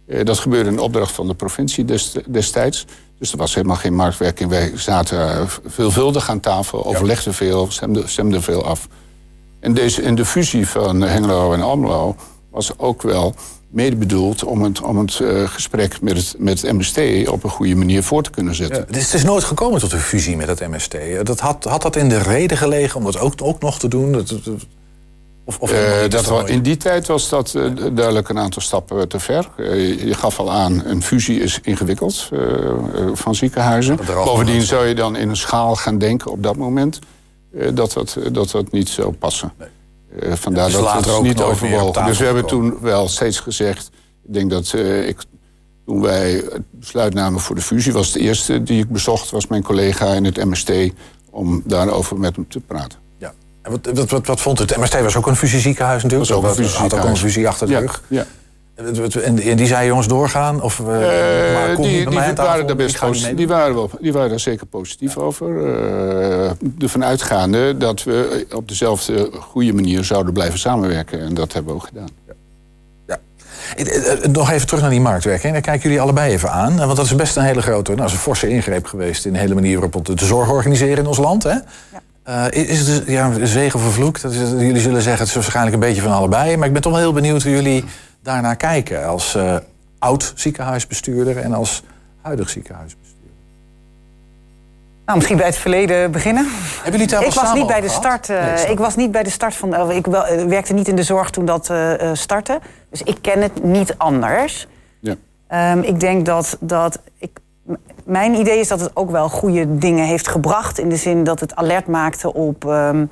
Eh, 0.09 0.25
dat 0.25 0.39
gebeurde 0.39 0.69
in 0.69 0.79
opdracht 0.79 1.11
van 1.11 1.27
de 1.27 1.33
provincie 1.33 1.85
destijds. 2.27 2.85
Dus 3.19 3.31
er 3.31 3.37
was 3.37 3.55
helemaal 3.55 3.75
geen 3.75 3.95
marktwerking. 3.95 4.49
Wij 4.49 4.71
zaten 4.75 5.47
veelvuldig 5.65 6.29
aan 6.29 6.39
tafel, 6.39 6.85
overlegden 6.85 7.33
veel, 7.33 7.71
stemden, 7.71 8.09
stemden 8.09 8.41
veel 8.41 8.65
af. 8.65 8.87
En, 9.59 9.73
deze, 9.73 10.01
in 10.01 10.15
de 10.15 10.25
fusie 10.25 10.67
van 10.67 11.01
Hengelo 11.01 11.53
en 11.53 11.61
Almelo 11.61 12.15
was 12.59 12.77
ook 12.77 13.01
wel 13.01 13.35
mede 13.69 13.95
bedoeld 13.95 14.43
om 14.43 14.63
het, 14.63 14.81
om 14.81 14.97
het 14.97 15.19
uh, 15.19 15.47
gesprek 15.47 16.01
met 16.01 16.17
het, 16.17 16.35
met 16.37 16.61
het 16.61 16.71
MST 16.73 17.27
op 17.27 17.43
een 17.43 17.49
goede 17.49 17.75
manier 17.75 18.03
voor 18.03 18.23
te 18.23 18.29
kunnen 18.29 18.55
zetten. 18.55 18.85
Ja, 18.89 18.97
het 18.97 19.13
is 19.13 19.23
nooit 19.23 19.43
gekomen 19.43 19.79
tot 19.79 19.91
een 19.91 19.99
fusie 19.99 20.35
met 20.35 20.47
het 20.47 20.67
MST. 20.67 20.95
Dat 21.23 21.39
had, 21.39 21.63
had 21.63 21.81
dat 21.81 21.95
in 21.95 22.09
de 22.09 22.17
reden 22.17 22.57
gelegen 22.57 22.97
om 22.99 23.03
dat 23.05 23.19
ook, 23.19 23.33
ook 23.41 23.61
nog 23.61 23.79
te 23.79 23.87
doen? 23.87 24.11
Dat, 24.11 24.33
of, 25.45 25.59
of 25.59 25.71
uh, 25.71 26.09
dat 26.09 26.49
in 26.49 26.61
die 26.61 26.77
tijd 26.77 27.07
was 27.07 27.29
dat 27.29 27.53
uh, 27.55 27.71
duidelijk 27.75 28.29
een 28.29 28.39
aantal 28.39 28.61
stappen 28.61 29.07
te 29.07 29.19
ver. 29.19 29.49
Je 30.05 30.13
gaf 30.13 30.39
al 30.39 30.51
aan, 30.51 30.85
een 30.85 31.03
fusie 31.03 31.39
is 31.39 31.59
ingewikkeld 31.61 32.29
van 33.13 33.35
ziekenhuizen. 33.35 33.99
Bovendien 34.05 34.61
zou 34.61 34.85
je 34.85 34.95
dan 34.95 35.15
in 35.15 35.29
een 35.29 35.37
schaal 35.37 35.75
gaan 35.75 35.97
denken 35.97 36.31
op 36.31 36.43
dat 36.43 36.55
moment... 36.55 36.99
dat, 37.73 37.93
dat, 37.93 38.17
dat 38.31 38.51
dat 38.51 38.71
niet 38.71 38.89
zou 38.89 39.13
passen. 39.13 39.53
Nee. 39.57 39.67
Vandaar 40.19 40.71
dat 40.71 40.93
het 40.93 41.09
ook 41.09 41.23
niet 41.23 41.41
overwogen. 41.41 42.05
Dus 42.05 42.17
we 42.17 42.25
hebben 42.25 42.45
toen 42.45 42.77
wel 42.81 43.07
steeds 43.07 43.39
gezegd... 43.39 43.89
ik 44.27 44.33
denk 44.33 44.49
dat 44.49 44.73
ik, 45.05 45.17
toen 45.85 46.01
wij 46.01 46.31
het 46.31 46.63
besluit 46.71 47.13
namen 47.13 47.39
voor 47.39 47.55
de 47.55 47.61
fusie... 47.61 47.93
was 47.93 48.11
de 48.11 48.19
eerste 48.19 48.63
die 48.63 48.81
ik 48.81 48.89
bezocht, 48.89 49.29
was 49.29 49.47
mijn 49.47 49.63
collega 49.63 50.13
in 50.13 50.25
het 50.25 50.45
MST... 50.45 50.71
om 51.29 51.61
daarover 51.65 52.17
met 52.17 52.35
hem 52.35 52.47
te 52.47 52.59
praten. 52.59 52.99
Wat, 53.69 53.89
wat, 53.93 54.09
wat, 54.09 54.27
wat, 54.27 54.41
vond 54.41 54.59
het? 54.59 54.77
MST 54.77 55.01
was 55.01 55.15
ook 55.15 55.27
een 55.27 55.35
fusieziekenhuis 55.35 56.03
natuurlijk. 56.03 56.29
Was 56.29 56.43
ook 56.43 56.57
een 56.57 56.65
had 56.65 56.93
ook 56.93 57.03
een 57.03 57.17
fusie 57.17 57.47
achter 57.47 57.67
de 57.67 57.77
rug. 57.77 58.03
Ja. 58.07 58.25
En 59.23 59.55
die 59.55 59.67
zei 59.67 59.87
jongens 59.87 60.07
doorgaan? 60.07 60.61
Of, 60.61 60.79
uh, 60.79 60.85
maar 60.87 61.75
die, 61.75 62.09
die, 62.09 62.19
waren 62.35 62.67
daar 62.67 62.75
best 62.75 62.99
positief. 62.99 63.35
Die 63.35 63.47
waren, 63.47 63.75
wel, 63.75 63.89
die 64.01 64.13
waren 64.13 64.29
daar 64.29 64.39
zeker 64.39 64.65
positief 64.65 65.17
over. 65.17 65.47
Uh, 65.49 66.51
ervan 66.79 67.03
uitgaande 67.03 67.77
dat 67.77 68.03
we 68.03 68.45
op 68.55 68.67
dezelfde 68.67 69.29
goede 69.39 69.73
manier 69.73 70.03
zouden 70.03 70.33
blijven 70.33 70.59
samenwerken. 70.59 71.19
En 71.19 71.33
dat 71.33 71.53
hebben 71.53 71.73
we 71.73 71.79
ook 71.79 71.87
gedaan. 71.87 72.09
Ja. 73.07 73.17
Nog 74.31 74.51
even 74.51 74.67
terug 74.67 74.81
naar 74.81 74.91
die 74.91 75.01
marktwerking. 75.01 75.53
Daar 75.53 75.61
kijken 75.61 75.83
jullie 75.83 76.01
allebei 76.01 76.31
even 76.31 76.51
aan. 76.51 76.77
Want 76.77 76.95
dat 76.95 77.05
is 77.05 77.15
best 77.15 77.35
een 77.35 77.43
hele 77.43 77.61
grote, 77.61 77.93
nou, 77.93 78.07
is 78.07 78.13
een 78.13 78.19
forse 78.19 78.49
ingreep 78.49 78.85
geweest 78.85 79.25
in 79.25 79.33
de 79.33 79.39
hele 79.39 79.53
manier 79.53 79.79
waarop 79.79 80.07
we 80.07 80.13
de 80.13 80.25
zorg 80.25 80.49
organiseren 80.49 80.97
in 80.97 81.07
ons 81.07 81.17
land. 81.17 81.43
Hè? 81.43 81.49
Ja. 81.49 81.61
Uh, 82.29 82.67
is 82.67 82.87
het 82.87 83.05
dus, 83.05 83.13
ja, 83.13 83.45
zegen 83.45 83.79
vervloekt? 83.79 84.21
Dat 84.21 84.31
is, 84.31 84.37
jullie 84.37 84.79
zullen 84.79 85.01
zeggen, 85.01 85.19
het 85.19 85.27
is 85.27 85.33
waarschijnlijk 85.33 85.73
een 85.73 85.81
beetje 85.81 86.01
van 86.01 86.11
allebei. 86.11 86.57
Maar 86.57 86.67
ik 86.67 86.73
ben 86.73 86.81
toch 86.81 86.91
wel 86.91 87.01
heel 87.01 87.13
benieuwd 87.13 87.43
hoe 87.43 87.51
jullie 87.51 87.85
daarnaar 88.21 88.55
kijken. 88.55 89.05
Als 89.05 89.35
uh, 89.35 89.55
oud 89.99 90.33
ziekenhuisbestuurder 90.35 91.37
en 91.37 91.53
als 91.53 91.83
huidig 92.21 92.49
ziekenhuisbestuurder. 92.49 93.07
Nou, 95.05 95.17
misschien 95.17 95.37
bij 95.37 95.45
het 95.47 95.57
verleden 95.57 96.11
beginnen. 96.11 96.47
Hebben 96.49 96.91
jullie 96.91 97.07
daar 97.07 97.25
ik 97.25 97.33
was 97.33 97.53
niet 97.53 97.67
bij 97.67 97.81
de 97.81 97.89
start. 97.89 98.29
Uh, 98.29 98.69
ik 98.69 98.77
was 98.77 98.95
niet 98.95 99.11
bij 99.11 99.23
de 99.23 99.29
start 99.29 99.55
van. 99.55 99.91
ik 99.91 100.05
wel, 100.05 100.47
werkte 100.47 100.73
niet 100.73 100.87
in 100.87 100.95
de 100.95 101.03
zorg 101.03 101.29
toen 101.29 101.45
dat 101.45 101.71
startte. 102.13 102.59
Dus 102.89 103.03
ik 103.03 103.17
ken 103.21 103.41
het 103.41 103.63
niet 103.63 103.97
anders. 103.97 104.67
Ja. 104.99 105.15
Um, 105.73 105.81
ik 105.81 105.99
denk 105.99 106.25
dat, 106.25 106.57
dat 106.59 106.99
ik 107.17 107.39
mijn 108.05 108.33
idee 108.33 108.59
is 108.59 108.67
dat 108.67 108.79
het 108.79 108.91
ook 108.93 109.11
wel 109.11 109.29
goede 109.29 109.77
dingen 109.77 110.05
heeft 110.05 110.27
gebracht. 110.27 110.79
In 110.79 110.89
de 110.89 110.95
zin 110.95 111.23
dat 111.23 111.39
het 111.39 111.55
alert 111.55 111.87
maakte 111.87 112.33
op 112.33 112.63
um, 112.63 113.09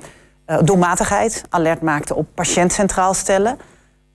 doelmatigheid. 0.62 1.42
Alert 1.48 1.82
maakte 1.82 2.14
op 2.14 2.26
patiënt 2.34 2.72
centraal 2.72 3.14
stellen. 3.14 3.58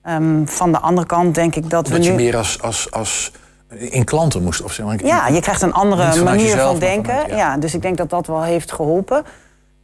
Um, 0.10 0.48
van 0.48 0.72
de 0.72 0.80
andere 0.80 1.08
kant 1.08 1.36
denk 1.36 1.56
ik 1.56 1.70
dat, 1.70 1.88
dat 1.88 1.88
we 1.88 1.98
nu... 1.98 2.06
je 2.06 2.14
meer 2.14 2.38
als, 2.38 2.62
als, 2.62 2.92
als 2.92 3.32
in 3.78 4.04
klanten 4.04 4.44
moest? 4.44 4.62
Of 4.62 4.80
maar, 4.80 5.06
ja, 5.06 5.28
je 5.28 5.42
krijgt 5.42 5.62
een 5.62 5.74
andere 5.74 6.24
manier 6.24 6.58
van 6.58 6.80
denken. 6.80 7.28
ja. 7.28 7.36
ja. 7.36 7.58
dus 7.58 7.74
ik 7.74 7.82
denk 7.82 7.98
dat 7.98 8.10
dat 8.10 8.28
wel 8.28 8.44
heeft 8.44 8.72
geholpen. 8.72 9.24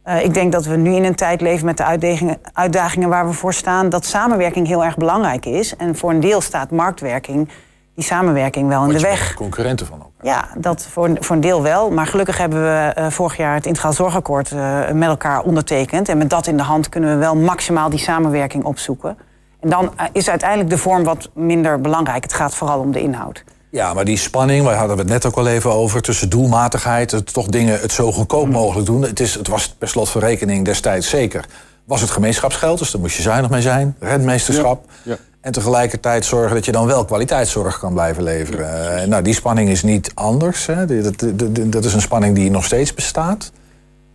Uh, 0.04 0.24
ik 0.24 0.34
denk 0.34 0.52
dat 0.52 0.64
we 0.64 0.76
nu 0.76 0.94
in 0.94 1.04
een 1.04 1.14
tijd 1.14 1.40
leven 1.40 1.66
met 1.66 1.76
de 1.76 1.84
uitdagingen, 1.84 2.38
uitdagingen 2.52 3.08
waar 3.08 3.26
we 3.26 3.32
voor 3.32 3.54
staan... 3.54 3.88
dat 3.88 4.04
samenwerking 4.04 4.66
heel 4.66 4.84
erg 4.84 4.96
belangrijk 4.96 5.46
is. 5.46 5.76
En 5.76 5.96
voor 5.96 6.10
een 6.10 6.20
deel 6.20 6.40
staat 6.40 6.70
marktwerking 6.70 7.48
die 7.94 8.04
samenwerking 8.04 8.68
wel 8.68 8.84
in 8.84 8.88
de 8.88 9.00
weg. 9.00 9.34
concurrenten 9.34 9.86
van 9.86 9.98
elkaar. 9.98 10.26
Ja, 10.26 10.48
dat 10.56 10.86
voor, 10.90 11.10
voor 11.20 11.36
een 11.36 11.42
deel 11.42 11.62
wel. 11.62 11.90
Maar 11.90 12.06
gelukkig 12.06 12.38
hebben 12.38 12.62
we 12.62 12.94
uh, 12.98 13.06
vorig 13.10 13.36
jaar 13.36 13.54
het 13.54 13.66
Integraal 13.66 13.92
Zorgakkoord 13.92 14.50
uh, 14.50 14.90
met 14.90 15.08
elkaar 15.08 15.42
ondertekend. 15.42 16.08
En 16.08 16.18
met 16.18 16.30
dat 16.30 16.46
in 16.46 16.56
de 16.56 16.62
hand 16.62 16.88
kunnen 16.88 17.10
we 17.10 17.16
wel 17.16 17.36
maximaal 17.36 17.90
die 17.90 17.98
samenwerking 17.98 18.64
opzoeken. 18.64 19.18
En 19.60 19.68
dan 19.68 19.84
uh, 19.84 20.06
is 20.12 20.28
uiteindelijk 20.28 20.70
de 20.70 20.78
vorm 20.78 21.04
wat 21.04 21.30
minder 21.34 21.80
belangrijk. 21.80 22.22
Het 22.22 22.32
gaat 22.32 22.54
vooral 22.54 22.80
om 22.80 22.92
de 22.92 23.00
inhoud. 23.00 23.44
Ja, 23.70 23.94
maar 23.94 24.04
die 24.04 24.16
spanning, 24.16 24.64
waar 24.64 24.76
hadden 24.76 24.96
we 24.96 25.02
het 25.02 25.10
net 25.10 25.26
ook 25.26 25.36
al 25.36 25.46
even 25.46 25.72
over... 25.72 26.02
tussen 26.02 26.28
doelmatigheid, 26.28 27.10
het, 27.10 27.32
toch 27.32 27.46
dingen 27.46 27.80
het 27.80 27.92
zo 27.92 28.12
goedkoop 28.12 28.46
mm. 28.46 28.52
mogelijk 28.52 28.86
doen. 28.86 29.02
Het, 29.02 29.20
is, 29.20 29.34
het 29.34 29.48
was 29.48 29.68
per 29.68 29.88
slot 29.88 30.08
van 30.08 30.20
rekening 30.20 30.64
destijds 30.64 31.08
zeker. 31.08 31.44
Was 31.84 32.00
het 32.00 32.10
gemeenschapsgeld, 32.10 32.78
dus 32.78 32.90
daar 32.90 33.00
moest 33.00 33.16
je 33.16 33.22
zuinig 33.22 33.50
mee 33.50 33.62
zijn. 33.62 33.96
Redmeesterschap. 33.98 34.84
Ja, 35.02 35.12
ja. 35.12 35.18
En 35.40 35.52
tegelijkertijd 35.52 36.24
zorgen 36.24 36.54
dat 36.54 36.64
je 36.64 36.72
dan 36.72 36.86
wel 36.86 37.04
kwaliteitszorg 37.04 37.78
kan 37.78 37.92
blijven 37.92 38.22
leveren. 38.22 39.00
Uh, 39.00 39.08
nou, 39.08 39.22
die 39.22 39.34
spanning 39.34 39.68
is 39.68 39.82
niet 39.82 40.10
anders. 40.14 40.66
Hè. 40.66 41.02
Dat, 41.02 41.18
dat, 41.34 41.72
dat, 41.72 41.84
is 41.84 41.94
een 41.94 42.00
spanning 42.00 42.34
die 42.34 42.50
nog 42.50 42.64
steeds 42.64 42.94
bestaat. 42.94 43.52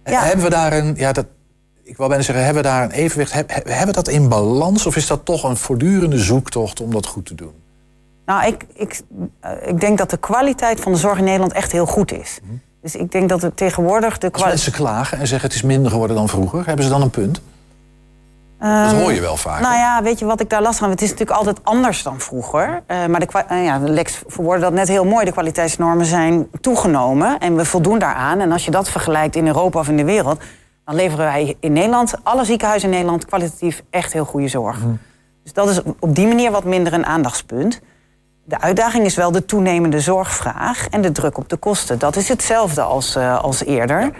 Ja. 0.04 0.24
Hebben 0.24 0.46
we 0.46 0.52
daar 0.52 0.74
een. 0.74 0.94
Ja, 0.98 1.12
dat, 1.12 1.25
ik 1.86 1.98
wil 1.98 2.08
bijna 2.08 2.24
zeggen, 2.24 2.46
hebben 2.46 2.63
we 2.63 2.70
daar 2.70 2.84
een 2.84 2.92
evenwicht? 2.92 3.34
hebben 3.34 3.86
we 3.86 3.92
dat 3.92 4.08
in 4.08 4.30
balans? 4.30 4.86
Of 4.86 4.96
is 4.96 5.08
dat 5.08 5.25
toch 5.25 5.44
een 5.44 5.58
voortdurende 5.58 6.18
zoektocht 6.18 6.82
om 6.82 6.92
dat 6.92 7.06
goed 7.06 7.25
te 7.25 7.36
doen? 7.36 7.54
Nou, 8.25 8.48
ik, 8.48 8.65
ik, 8.74 9.01
uh, 9.46 9.51
ik 9.65 9.80
denk 9.80 9.98
dat 9.98 10.10
de 10.10 10.18
kwaliteit 10.18 10.80
van 10.80 10.92
de 10.92 10.98
zorg 10.98 11.18
in 11.18 11.24
Nederland 11.24 11.54
echt 11.54 11.72
heel 11.72 11.86
goed 11.86 12.12
is. 12.12 12.39
Hm. 12.44 12.54
Dus 12.82 12.96
ik 12.96 13.12
denk 13.12 13.30
dat 13.30 13.42
het 13.42 13.58
tegenwoordig 13.58 14.18
de 14.18 14.30
kwaliteit. 14.30 14.51
Als 14.51 14.63
mensen 14.63 14.72
klagen 14.72 15.18
en 15.20 15.27
zeggen 15.27 15.48
het 15.48 15.58
is 15.58 15.63
minder 15.63 15.92
geworden 15.92 16.15
dan 16.15 16.30
vroeger, 16.30 16.65
hebben 16.65 16.86
ze 16.86 16.92
dan 16.92 17.01
een 17.01 17.10
punt? 17.10 17.42
dat 18.60 18.92
ehm, 18.92 18.96
hoor 18.96 19.13
je 19.13 19.22
wel 19.22 19.38
vaak. 19.38 19.62
Nou 19.62 19.75
ja, 19.75 20.04
weet 20.04 20.20
je 20.20 20.25
wat 20.25 20.42
ik 20.42 20.50
daar 20.50 20.62
last 20.62 20.77
van 20.77 20.89
heb? 20.89 21.00
Het 21.00 21.06
is 21.06 21.12
natuurlijk 21.12 21.38
altijd 21.38 21.60
anders 21.63 22.04
dan 22.04 22.20
vroeger. 22.20 22.84
Uh, 22.88 23.06
maar 23.06 23.20
de, 23.20 23.27
uh, 23.51 23.65
ja, 23.65 23.80
Lex 23.80 24.24
verwoordde 24.27 24.63
dat 24.63 24.74
net 24.74 24.88
heel 24.88 25.06
mooi. 25.06 25.25
De 25.25 25.32
kwaliteitsnormen 25.32 26.06
zijn 26.06 26.48
toegenomen 26.62 27.39
en 27.39 27.56
we 27.56 27.65
voldoen 27.65 28.00
daaraan. 28.00 28.39
En 28.39 28.51
als 28.51 28.65
je 28.65 28.72
dat 28.72 28.89
vergelijkt 28.89 29.36
in 29.36 29.48
Europa 29.48 29.80
of 29.80 29.88
in 29.88 29.98
de 29.98 30.04
wereld... 30.04 30.42
dan 30.86 30.96
leveren 30.96 31.25
wij 31.25 31.56
in 31.60 31.74
Nederland, 31.74 32.15
alle 32.24 32.46
ziekenhuizen 32.46 32.89
in 32.89 32.96
Nederland... 32.96 33.25
kwalitatief 33.25 33.84
echt 33.89 34.13
heel 34.13 34.25
goede 34.25 34.48
zorg. 34.48 34.80
Mhm. 34.80 34.94
Dus 35.44 35.54
dat 35.54 35.70
is 35.70 35.82
op 36.00 36.15
die 36.15 36.27
manier 36.27 36.51
wat 36.51 36.63
minder 36.63 36.94
een 36.94 37.06
aandachtspunt. 37.06 37.82
De 38.44 38.62
uitdaging 38.62 39.06
is 39.06 39.15
wel 39.15 39.32
de 39.32 39.46
toenemende 39.46 40.00
zorgvraag 40.00 40.88
en 40.89 41.01
de 41.01 41.12
druk 41.12 41.38
op 41.38 41.50
de 41.50 41.58
kosten. 41.58 42.00
Dat 42.00 42.15
is 42.15 42.30
hetzelfde 42.30 42.82
als, 42.82 43.15
uh, 43.15 43.42
als 43.42 43.65
eerder... 43.65 44.12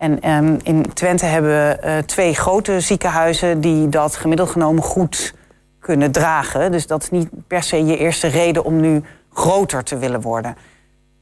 En 0.00 0.30
um, 0.30 0.58
in 0.62 0.92
Twente 0.94 1.26
hebben 1.26 1.50
we 1.50 1.78
uh, 1.84 1.98
twee 1.98 2.34
grote 2.34 2.80
ziekenhuizen 2.80 3.60
die 3.60 3.88
dat 3.88 4.16
gemiddeld 4.16 4.50
genomen 4.50 4.82
goed 4.82 5.34
kunnen 5.80 6.12
dragen. 6.12 6.72
Dus 6.72 6.86
dat 6.86 7.02
is 7.02 7.10
niet 7.10 7.28
per 7.46 7.62
se 7.62 7.84
je 7.84 7.96
eerste 7.96 8.26
reden 8.26 8.64
om 8.64 8.80
nu 8.80 9.02
groter 9.32 9.82
te 9.82 9.98
willen 9.98 10.20
worden. 10.20 10.56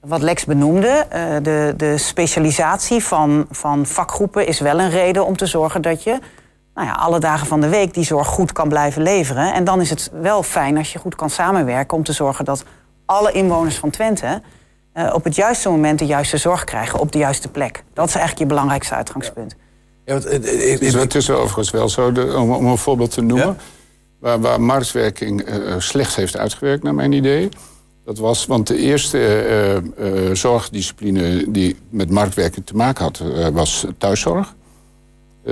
Wat 0.00 0.22
Lex 0.22 0.44
benoemde, 0.44 1.06
uh, 1.12 1.36
de, 1.42 1.74
de 1.76 1.98
specialisatie 1.98 3.04
van, 3.04 3.46
van 3.50 3.86
vakgroepen 3.86 4.46
is 4.46 4.60
wel 4.60 4.80
een 4.80 4.90
reden 4.90 5.26
om 5.26 5.36
te 5.36 5.46
zorgen 5.46 5.82
dat 5.82 6.02
je 6.02 6.18
nou 6.74 6.86
ja, 6.86 6.92
alle 6.92 7.20
dagen 7.20 7.46
van 7.46 7.60
de 7.60 7.68
week 7.68 7.94
die 7.94 8.04
zorg 8.04 8.26
goed 8.26 8.52
kan 8.52 8.68
blijven 8.68 9.02
leveren. 9.02 9.54
En 9.54 9.64
dan 9.64 9.80
is 9.80 9.90
het 9.90 10.10
wel 10.20 10.42
fijn 10.42 10.76
als 10.76 10.92
je 10.92 10.98
goed 10.98 11.14
kan 11.14 11.30
samenwerken 11.30 11.96
om 11.96 12.02
te 12.04 12.12
zorgen 12.12 12.44
dat 12.44 12.64
alle 13.06 13.32
inwoners 13.32 13.76
van 13.76 13.90
Twente 13.90 14.42
uh, 14.94 15.10
op 15.14 15.24
het 15.24 15.34
juiste 15.34 15.68
moment 15.68 15.98
de 15.98 16.06
juiste 16.06 16.36
zorg 16.36 16.64
krijgen 16.64 16.98
op 16.98 17.12
de 17.12 17.18
juiste 17.18 17.48
plek. 17.48 17.84
Dat 17.92 18.08
is 18.08 18.14
eigenlijk 18.14 18.42
je 18.42 18.54
belangrijkste 18.54 18.94
uitgangspunt. 18.94 19.56
Ja, 20.04 20.14
het, 20.14 20.24
het, 20.24 20.94
het, 20.94 21.14
is 21.14 21.30
overigens 21.30 21.70
wel 21.70 21.88
zo, 21.88 22.12
de, 22.12 22.36
om, 22.36 22.52
om, 22.52 22.66
een 22.66 22.78
voorbeeld 22.78 23.10
te 23.10 23.20
noemen, 23.20 23.56
waar, 24.20 24.40
waar 24.40 24.60
marktwerking 24.60 25.48
uh, 25.48 25.74
slecht 25.78 26.16
heeft 26.16 26.36
uitgewerkt, 26.36 26.82
naar 26.82 26.94
mijn 26.94 27.12
idee. 27.12 27.48
Dat 28.08 28.18
was, 28.18 28.46
want 28.46 28.66
de 28.66 28.76
eerste 28.76 29.18
uh, 29.98 30.26
uh, 30.26 30.34
zorgdiscipline 30.34 31.44
die 31.48 31.76
met 31.90 32.10
marktwerking 32.10 32.66
te 32.66 32.76
maken 32.76 33.04
had, 33.04 33.22
was 33.52 33.86
thuiszorg. 33.98 34.54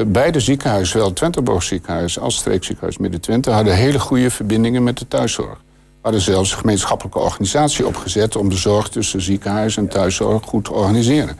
beide 0.06 0.40
ziekenhuizen, 0.40 0.92
zowel 0.92 1.12
Twenteborg 1.12 1.62
ziekenhuis 1.62 2.18
als 2.18 2.36
streekziekenhuis 2.36 2.98
Midden-Twente, 2.98 3.50
hadden 3.50 3.74
hele 3.74 3.98
goede 3.98 4.30
verbindingen 4.30 4.82
met 4.82 4.98
de 4.98 5.08
thuiszorg 5.08 5.58
hadden 6.00 6.20
zelfs 6.20 6.52
een 6.52 6.58
gemeenschappelijke 6.58 7.18
organisatie 7.18 7.86
opgezet 7.86 8.36
om 8.36 8.48
de 8.48 8.56
zorg 8.56 8.88
tussen 8.88 9.20
ziekenhuis 9.20 9.76
en 9.76 9.88
thuiszorg 9.88 10.44
goed 10.44 10.64
te 10.64 10.72
organiseren. 10.72 11.36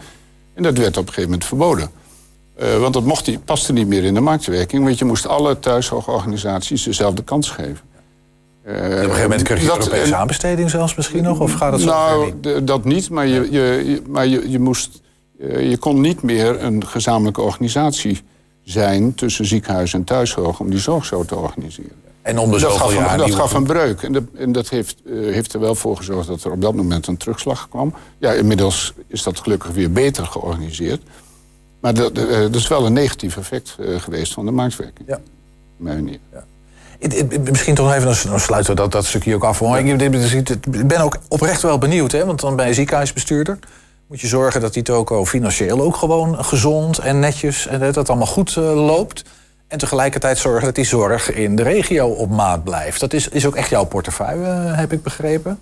En 0.55 0.63
dat 0.63 0.79
werd 0.79 0.97
op 0.97 1.07
een 1.07 1.09
gegeven 1.09 1.31
moment 1.31 1.45
verboden. 1.45 1.91
Want 2.81 2.95
dat 2.95 3.05
mocht 3.05 3.45
paste 3.45 3.73
niet 3.73 3.87
meer 3.87 4.05
in 4.05 4.15
de 4.15 4.21
marktwerking, 4.21 4.85
want 4.85 4.99
je 4.99 5.05
moest 5.05 5.27
alle 5.27 5.59
thuiszorgorganisaties 5.59 6.83
dezelfde 6.83 7.23
kans 7.25 7.51
geven. 7.51 7.81
Uh, 8.67 8.73
op 8.73 8.81
een 8.81 8.91
gegeven 8.91 9.23
moment 9.23 9.43
krijg 9.43 9.63
je 9.63 9.69
Europese 9.69 10.15
aanbesteding 10.15 10.71
zelfs 10.71 10.95
misschien 10.95 11.23
nog? 11.23 11.41
Of 11.41 11.53
gaat 11.53 11.73
het 11.73 11.81
zo 11.81 11.89
nou, 11.89 12.65
dat 12.65 12.85
niet, 12.85 13.11
maar, 13.11 13.27
je, 13.27 13.51
je, 13.51 14.03
maar 14.09 14.27
je, 14.27 14.51
je, 14.51 14.59
moest, 14.59 15.01
uh, 15.39 15.71
je 15.71 15.77
kon 15.77 16.01
niet 16.01 16.23
meer 16.23 16.63
een 16.63 16.87
gezamenlijke 16.87 17.41
organisatie 17.41 18.23
zijn 18.63 19.15
tussen 19.15 19.47
ziekenhuis 19.47 19.95
en 19.95 20.05
thuiszorg 20.05 20.61
om 20.61 20.71
die 20.71 20.79
zorg 20.79 21.05
zo 21.05 21.25
te 21.25 21.37
organiseren. 21.37 22.05
En 22.23 22.39
om 22.39 22.51
de 22.51 22.59
dat 22.59 22.73
gaf, 22.73 23.13
een, 23.13 23.19
dat 23.19 23.35
gaf 23.35 23.55
een 23.55 23.65
breuk. 23.65 24.03
En, 24.03 24.13
de, 24.13 24.23
en 24.35 24.53
dat 24.53 24.69
heeft, 24.69 24.97
uh, 25.05 25.33
heeft, 25.33 25.53
er 25.53 25.61
wel 25.61 25.75
voor 25.75 25.97
gezorgd 25.97 26.29
dat 26.29 26.45
er 26.45 26.51
op 26.51 26.61
dat 26.61 26.75
moment 26.75 27.07
een 27.07 27.17
terugslag 27.17 27.69
kwam. 27.69 27.95
Ja, 28.19 28.33
inmiddels 28.33 28.95
is 29.07 29.23
dat 29.23 29.41
gelukkig 29.41 29.71
weer 29.71 29.93
beter 29.93 30.27
georganiseerd. 30.27 31.03
Maar 31.81 31.95
dat, 31.95 32.19
uh, 32.19 32.41
dat 32.41 32.55
is 32.55 32.69
wel 32.69 32.87
een 32.87 32.93
negatief 32.93 33.37
effect 33.37 33.77
uh, 33.81 34.01
geweest 34.01 34.33
van 34.33 34.45
de 34.45 34.51
marktwerking. 34.51 35.09
Ja. 35.09 35.21
Mijn 35.77 36.05
manier. 36.05 36.19
Ja. 36.33 36.45
Misschien 37.50 37.75
toch 37.75 37.95
even, 37.95 38.29
dan 38.29 38.41
sluiten 38.41 38.75
we 38.75 38.81
dat, 38.81 38.93
dat 38.93 39.05
stukje 39.05 39.35
ook 39.35 39.45
af. 39.45 39.61
Ik 39.61 40.87
ben 40.88 41.00
ook 41.00 41.17
oprecht 41.29 41.62
wel 41.62 41.79
benieuwd, 41.79 42.12
hè, 42.12 42.26
want 42.26 42.41
dan 42.41 42.57
bij 42.57 42.69
een 42.69 42.75
ziekenhuisbestuurder 42.75 43.59
moet 44.09 44.21
je 44.21 44.26
zorgen 44.26 44.61
dat 44.61 44.73
die 44.73 44.83
toko 44.83 45.25
financieel 45.25 45.81
ook 45.81 45.97
gewoon 45.97 46.45
gezond 46.45 46.99
en 46.99 47.19
netjes 47.19 47.67
en 47.67 47.81
dat 47.81 47.95
het 47.95 48.09
allemaal 48.09 48.26
goed 48.26 48.57
loopt. 48.57 49.25
En 49.69 49.79
tegelijkertijd 49.79 50.38
zorgen 50.38 50.65
dat 50.65 50.75
die 50.75 50.85
zorg 50.85 51.33
in 51.33 51.57
de 51.57 51.62
regio 51.62 52.07
op 52.07 52.31
maat 52.31 52.65
blijft. 52.65 53.00
Dat 53.00 53.12
is, 53.12 53.29
is 53.29 53.47
ook 53.47 53.57
echt 53.57 53.69
jouw 53.69 53.85
portefeuille, 53.85 54.47
heb 54.75 54.93
ik 54.93 55.03
begrepen. 55.03 55.59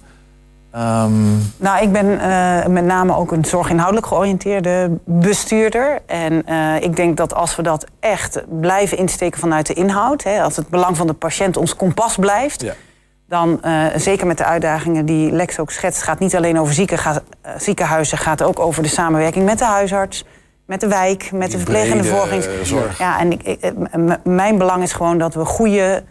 Um... 0.76 1.52
Nou, 1.56 1.82
ik 1.82 1.92
ben 1.92 2.06
uh, 2.06 2.66
met 2.66 2.84
name 2.84 3.16
ook 3.16 3.32
een 3.32 3.44
zorginhoudelijk 3.44 4.06
georiënteerde 4.06 4.90
bestuurder. 5.04 6.00
En 6.06 6.42
uh, 6.48 6.82
ik 6.82 6.96
denk 6.96 7.16
dat 7.16 7.34
als 7.34 7.56
we 7.56 7.62
dat 7.62 7.86
echt 8.00 8.42
blijven 8.60 8.98
insteken 8.98 9.40
vanuit 9.40 9.66
de 9.66 9.74
inhoud, 9.74 10.22
hè, 10.22 10.42
als 10.42 10.56
het 10.56 10.68
belang 10.68 10.96
van 10.96 11.06
de 11.06 11.12
patiënt 11.12 11.56
ons 11.56 11.76
kompas 11.76 12.16
blijft, 12.16 12.60
ja. 12.60 12.72
dan 13.28 13.60
uh, 13.64 13.84
zeker 13.96 14.26
met 14.26 14.38
de 14.38 14.44
uitdagingen 14.44 15.06
die 15.06 15.32
Lex 15.32 15.58
ook 15.58 15.70
schetst, 15.70 16.02
gaat 16.02 16.18
niet 16.18 16.36
alleen 16.36 16.60
over 16.60 16.74
ziekenhuizen, 17.56 18.18
gaat 18.18 18.42
ook 18.42 18.58
over 18.58 18.82
de 18.82 18.88
samenwerking 18.88 19.44
met 19.44 19.58
de 19.58 19.64
huisarts 19.64 20.24
met 20.66 20.80
de 20.80 20.88
wijk, 20.88 21.30
met 21.32 21.50
de 21.50 21.56
verplegende 21.56 22.04
zorgingszorg. 22.04 22.98
Ja, 22.98 23.18
en 23.18 23.32
ik, 23.32 23.42
ik, 23.42 23.72
mijn 24.24 24.58
belang 24.58 24.82
is 24.82 24.92
gewoon 24.92 25.18
dat 25.18 25.34
we 25.34 25.44
goede 25.44 26.04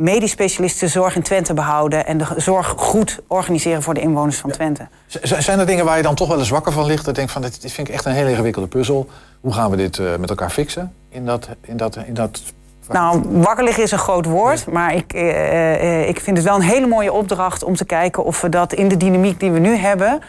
medisch 0.00 0.30
specialisten 0.30 0.88
zorg 0.88 1.16
in 1.16 1.22
Twente 1.22 1.54
behouden 1.54 2.06
en 2.06 2.18
de 2.18 2.26
zorg 2.36 2.74
goed 2.76 3.20
organiseren 3.26 3.82
voor 3.82 3.94
de 3.94 4.00
inwoners 4.00 4.36
van 4.36 4.50
Twente. 4.50 4.88
Zijn 5.22 5.58
er 5.58 5.66
dingen 5.66 5.84
waar 5.84 5.96
je 5.96 6.02
dan 6.02 6.14
toch 6.14 6.28
wel 6.28 6.38
eens 6.38 6.48
wakker 6.48 6.72
van 6.72 6.86
ligt? 6.86 7.04
Dat 7.04 7.14
denk 7.14 7.28
van, 7.28 7.42
dit, 7.42 7.58
vind 7.60 7.88
ik 7.88 7.94
echt 7.94 8.04
een 8.04 8.12
hele 8.12 8.30
ingewikkelde 8.30 8.68
puzzel. 8.68 9.08
Hoe 9.40 9.52
gaan 9.52 9.70
we 9.70 9.76
dit 9.76 9.98
uh, 9.98 10.16
met 10.16 10.30
elkaar 10.30 10.50
fixen 10.50 10.94
in 11.08 11.26
dat, 11.26 11.48
in 11.60 11.76
dat, 11.76 11.96
in 11.96 12.14
dat 12.14 12.42
nou, 12.88 13.22
wakker 13.30 13.64
liggen 13.64 13.82
is 13.82 13.90
een 13.90 13.98
groot 13.98 14.26
woord. 14.26 14.66
Maar 14.66 14.94
ik, 14.94 15.14
uh, 15.14 16.08
ik 16.08 16.20
vind 16.20 16.36
het 16.36 16.46
wel 16.46 16.56
een 16.56 16.62
hele 16.62 16.86
mooie 16.86 17.12
opdracht 17.12 17.62
om 17.62 17.74
te 17.74 17.84
kijken 17.84 18.24
of 18.24 18.40
we 18.40 18.48
dat 18.48 18.72
in 18.72 18.88
de 18.88 18.96
dynamiek 18.96 19.40
die 19.40 19.50
we 19.50 19.58
nu 19.58 19.76
hebben 19.76 20.20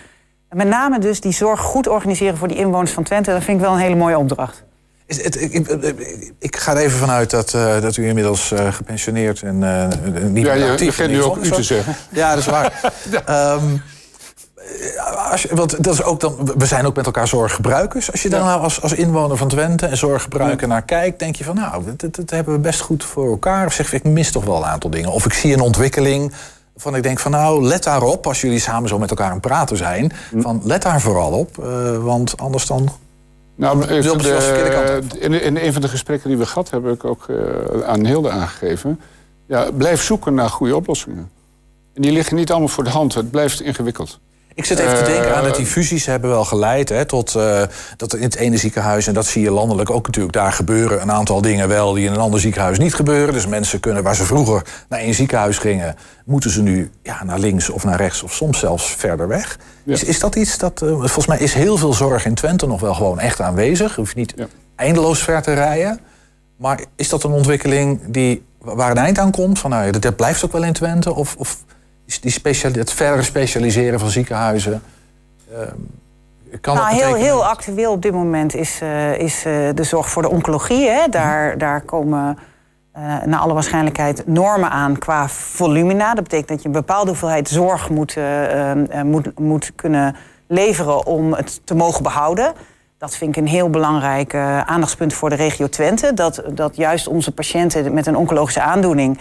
met 0.49 0.67
name 0.67 0.99
dus 0.99 1.21
die 1.21 1.31
zorg 1.31 1.59
goed 1.59 1.87
organiseren 1.87 2.37
voor 2.37 2.47
die 2.47 2.57
inwoners 2.57 2.91
van 2.91 3.03
Twente, 3.03 3.31
dat 3.31 3.43
vind 3.43 3.57
ik 3.57 3.63
wel 3.63 3.73
een 3.73 3.79
hele 3.79 3.95
mooie 3.95 4.17
opdracht. 4.17 4.63
Het, 5.17 5.41
ik, 5.41 5.67
ik, 6.39 6.55
ga 6.55 6.71
er 6.71 6.77
even 6.77 6.99
vanuit 6.99 7.29
dat, 7.29 7.53
uh, 7.53 7.81
dat 7.81 7.97
u 7.97 8.07
inmiddels 8.07 8.51
uh, 8.51 8.73
gepensioneerd 8.73 9.41
en 9.41 9.61
uh, 9.61 9.87
niet 10.29 10.45
ja, 10.45 10.53
je 10.53 10.85
begint 10.85 11.11
nu 11.11 11.23
ook 11.23 11.37
u 11.37 11.49
te 11.49 11.63
zeggen. 11.63 11.95
Ja, 12.09 12.29
dat 12.29 12.39
is 12.39 12.45
waar. 12.45 12.93
ja. 13.25 13.53
um, 13.53 13.81
als 15.31 15.41
je, 15.41 15.55
want 15.55 15.83
dat 15.83 15.93
is 15.93 16.03
ook 16.03 16.19
dan, 16.19 16.51
we 16.57 16.65
zijn 16.65 16.85
ook 16.85 16.95
met 16.95 17.05
elkaar 17.05 17.27
zorggebruikers. 17.27 18.11
Als 18.11 18.21
je 18.21 18.29
dan 18.29 18.45
nou 18.45 18.61
als, 18.61 18.81
als 18.81 18.93
inwoner 18.93 19.37
van 19.37 19.47
Twente 19.47 19.85
en 19.85 19.97
zorggebruiker 19.97 20.67
naar 20.67 20.81
kijkt, 20.81 21.19
denk 21.19 21.35
je 21.35 21.43
van 21.43 21.55
nou, 21.55 21.83
dat, 21.97 22.15
dat, 22.15 22.29
hebben 22.29 22.53
we 22.53 22.59
best 22.59 22.79
goed 22.79 23.03
voor 23.03 23.29
elkaar. 23.29 23.65
Of 23.65 23.73
zeg 23.73 23.91
je, 23.91 23.97
ik 23.97 24.03
mis 24.03 24.31
toch 24.31 24.45
wel 24.45 24.57
een 24.57 24.65
aantal 24.65 24.89
dingen. 24.89 25.11
Of 25.11 25.25
ik 25.25 25.33
zie 25.33 25.53
een 25.53 25.61
ontwikkeling 25.61 26.33
van 26.75 26.95
ik 26.95 27.03
denk 27.03 27.19
van 27.19 27.31
nou, 27.31 27.63
let 27.63 27.83
daarop 27.83 28.27
als 28.27 28.41
jullie 28.41 28.59
samen 28.59 28.89
zo 28.89 28.99
met 28.99 29.09
elkaar 29.09 29.27
aan 29.27 29.31
het 29.31 29.41
praten 29.41 29.77
zijn. 29.77 30.11
Hm. 30.29 30.41
Van 30.41 30.61
let 30.63 30.81
daar 30.81 31.01
vooral 31.01 31.31
op, 31.31 31.57
uh, 31.57 31.97
want 32.03 32.37
anders 32.37 32.65
dan. 32.65 32.91
Nou, 33.61 33.87
de, 33.87 35.01
in, 35.19 35.33
in, 35.41 35.57
een 35.57 35.73
van 35.73 35.81
de 35.81 35.87
gesprekken 35.87 36.29
die 36.29 36.37
we 36.37 36.45
gehad 36.45 36.69
hebben, 36.69 36.89
heb 36.89 36.99
ik 36.99 37.05
ook 37.05 37.27
uh, 37.29 37.37
aan 37.85 38.05
Hilde 38.05 38.29
aangegeven. 38.29 38.99
Ja, 39.45 39.71
blijf 39.71 40.01
zoeken 40.01 40.33
naar 40.33 40.49
goede 40.49 40.75
oplossingen. 40.75 41.31
En 41.93 42.01
die 42.01 42.11
liggen 42.11 42.35
niet 42.35 42.51
allemaal 42.51 42.67
voor 42.67 42.83
de 42.83 42.89
hand. 42.89 43.13
Het 43.13 43.31
blijft 43.31 43.61
ingewikkeld. 43.61 44.19
Ik 44.53 44.65
zit 44.65 44.79
even 44.79 44.97
te 44.97 45.03
denken 45.03 45.35
aan 45.35 45.43
dat 45.43 45.55
die 45.55 45.65
fusies 45.65 46.05
hebben 46.05 46.29
wel 46.29 46.45
geleid 46.45 46.89
hè, 46.89 47.05
tot 47.05 47.35
uh, 47.35 47.61
dat 47.97 48.15
in 48.15 48.23
het 48.23 48.35
ene 48.35 48.57
ziekenhuis, 48.57 49.07
en 49.07 49.13
dat 49.13 49.25
zie 49.25 49.41
je 49.41 49.51
landelijk 49.51 49.89
ook 49.89 50.05
natuurlijk, 50.05 50.33
daar 50.33 50.51
gebeuren 50.51 51.01
een 51.01 51.11
aantal 51.11 51.41
dingen 51.41 51.67
wel 51.67 51.93
die 51.93 52.05
in 52.05 52.13
een 52.13 52.19
ander 52.19 52.39
ziekenhuis 52.39 52.77
niet 52.77 52.93
gebeuren. 52.93 53.33
Dus 53.33 53.47
mensen 53.47 53.79
kunnen, 53.79 54.03
waar 54.03 54.15
ze 54.15 54.23
vroeger 54.23 54.63
naar 54.89 54.99
één 54.99 55.13
ziekenhuis 55.13 55.57
gingen, 55.57 55.95
moeten 56.25 56.49
ze 56.49 56.61
nu 56.61 56.91
ja, 57.03 57.23
naar 57.23 57.39
links 57.39 57.69
of 57.69 57.83
naar 57.83 57.97
rechts 57.97 58.23
of 58.23 58.33
soms 58.33 58.59
zelfs 58.59 58.95
verder 58.95 59.27
weg. 59.27 59.59
Is, 59.85 60.03
is 60.03 60.19
dat 60.19 60.35
iets 60.35 60.57
dat, 60.57 60.81
uh, 60.83 60.89
volgens 60.89 61.27
mij 61.27 61.39
is 61.39 61.53
heel 61.53 61.77
veel 61.77 61.93
zorg 61.93 62.25
in 62.25 62.33
Twente 62.33 62.67
nog 62.67 62.81
wel 62.81 62.93
gewoon 62.93 63.19
echt 63.19 63.41
aanwezig. 63.41 63.95
Hoef 63.95 64.09
je 64.09 64.19
niet 64.19 64.33
ja. 64.35 64.47
eindeloos 64.75 65.23
ver 65.23 65.41
te 65.41 65.53
rijden. 65.53 65.99
Maar 66.57 66.83
is 66.95 67.09
dat 67.09 67.23
een 67.23 67.31
ontwikkeling 67.31 67.99
die, 68.07 68.43
waar 68.59 68.91
een 68.91 68.97
eind 68.97 69.19
aan 69.19 69.31
komt? 69.31 69.59
Van, 69.59 69.69
nou, 69.69 69.99
dat 69.99 70.15
blijft 70.15 70.45
ook 70.45 70.51
wel 70.51 70.63
in 70.63 70.73
Twente? 70.73 71.15
Of, 71.15 71.35
of 71.37 71.57
die 72.19 72.31
speciali 72.31 72.79
het 72.79 72.91
verder 72.91 73.25
specialiseren 73.25 73.99
van 73.99 74.09
ziekenhuizen. 74.09 74.81
Uh, 75.51 75.57
kan 76.61 76.75
nou, 76.75 76.93
heel, 76.93 77.13
heel 77.13 77.45
actueel 77.45 77.91
op 77.91 78.01
dit 78.01 78.13
moment 78.13 78.55
is, 78.55 78.79
uh, 78.83 79.17
is 79.17 79.45
uh, 79.45 79.69
de 79.73 79.83
zorg 79.83 80.09
voor 80.09 80.21
de 80.21 80.29
oncologie. 80.29 80.89
Hè. 80.89 81.07
Daar, 81.09 81.57
daar 81.57 81.81
komen 81.81 82.37
uh, 82.97 83.23
naar 83.25 83.39
alle 83.39 83.53
waarschijnlijkheid 83.53 84.27
normen 84.27 84.69
aan 84.69 84.97
qua 84.97 85.27
volumina. 85.27 86.13
Dat 86.13 86.23
betekent 86.23 86.47
dat 86.47 86.61
je 86.61 86.67
een 86.67 86.73
bepaalde 86.73 87.09
hoeveelheid 87.09 87.49
zorg 87.49 87.89
moet, 87.89 88.17
moet, 89.03 89.39
moet 89.39 89.71
kunnen 89.75 90.15
leveren 90.47 91.05
om 91.05 91.33
het 91.33 91.61
te 91.63 91.75
mogen 91.75 92.03
behouden. 92.03 92.53
Dat 92.97 93.15
vind 93.15 93.35
ik 93.35 93.43
een 93.43 93.49
heel 93.49 93.69
belangrijk 93.69 94.35
aandachtspunt 94.65 95.13
voor 95.13 95.29
de 95.29 95.35
regio 95.35 95.69
Twente. 95.69 96.13
Dat, 96.13 96.43
dat 96.53 96.75
juist 96.75 97.07
onze 97.07 97.31
patiënten 97.31 97.93
met 97.93 98.07
een 98.07 98.15
oncologische 98.15 98.61
aandoening 98.61 99.19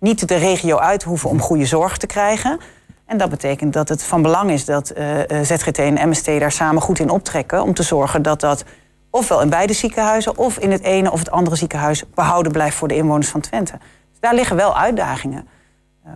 niet 0.00 0.28
de 0.28 0.36
regio 0.36 0.76
uit 0.76 1.02
hoeven 1.02 1.30
om 1.30 1.40
goede 1.40 1.66
zorg 1.66 1.96
te 1.96 2.06
krijgen. 2.06 2.58
En 3.06 3.18
dat 3.18 3.30
betekent 3.30 3.72
dat 3.72 3.88
het 3.88 4.02
van 4.02 4.22
belang 4.22 4.50
is 4.50 4.64
dat 4.64 4.90
eh, 4.90 5.20
eh, 5.30 5.44
ZGT 5.44 5.78
en 5.78 6.08
MST 6.08 6.26
daar 6.26 6.52
samen 6.52 6.82
goed 6.82 6.98
in 6.98 7.10
optrekken. 7.10 7.62
Om 7.62 7.74
te 7.74 7.82
zorgen 7.82 8.22
dat 8.22 8.40
dat 8.40 8.64
ofwel 9.10 9.40
in 9.40 9.50
beide 9.50 9.72
ziekenhuizen 9.72 10.38
of 10.38 10.58
in 10.58 10.70
het 10.70 10.82
ene 10.82 11.10
of 11.10 11.18
het 11.18 11.30
andere 11.30 11.56
ziekenhuis 11.56 12.04
behouden 12.14 12.52
blijft 12.52 12.76
voor 12.76 12.88
de 12.88 12.96
inwoners 12.96 13.28
van 13.28 13.40
Twente. 13.40 13.78
Dus 14.10 14.20
daar 14.20 14.34
liggen 14.34 14.56
wel 14.56 14.76
uitdagingen. 14.76 15.48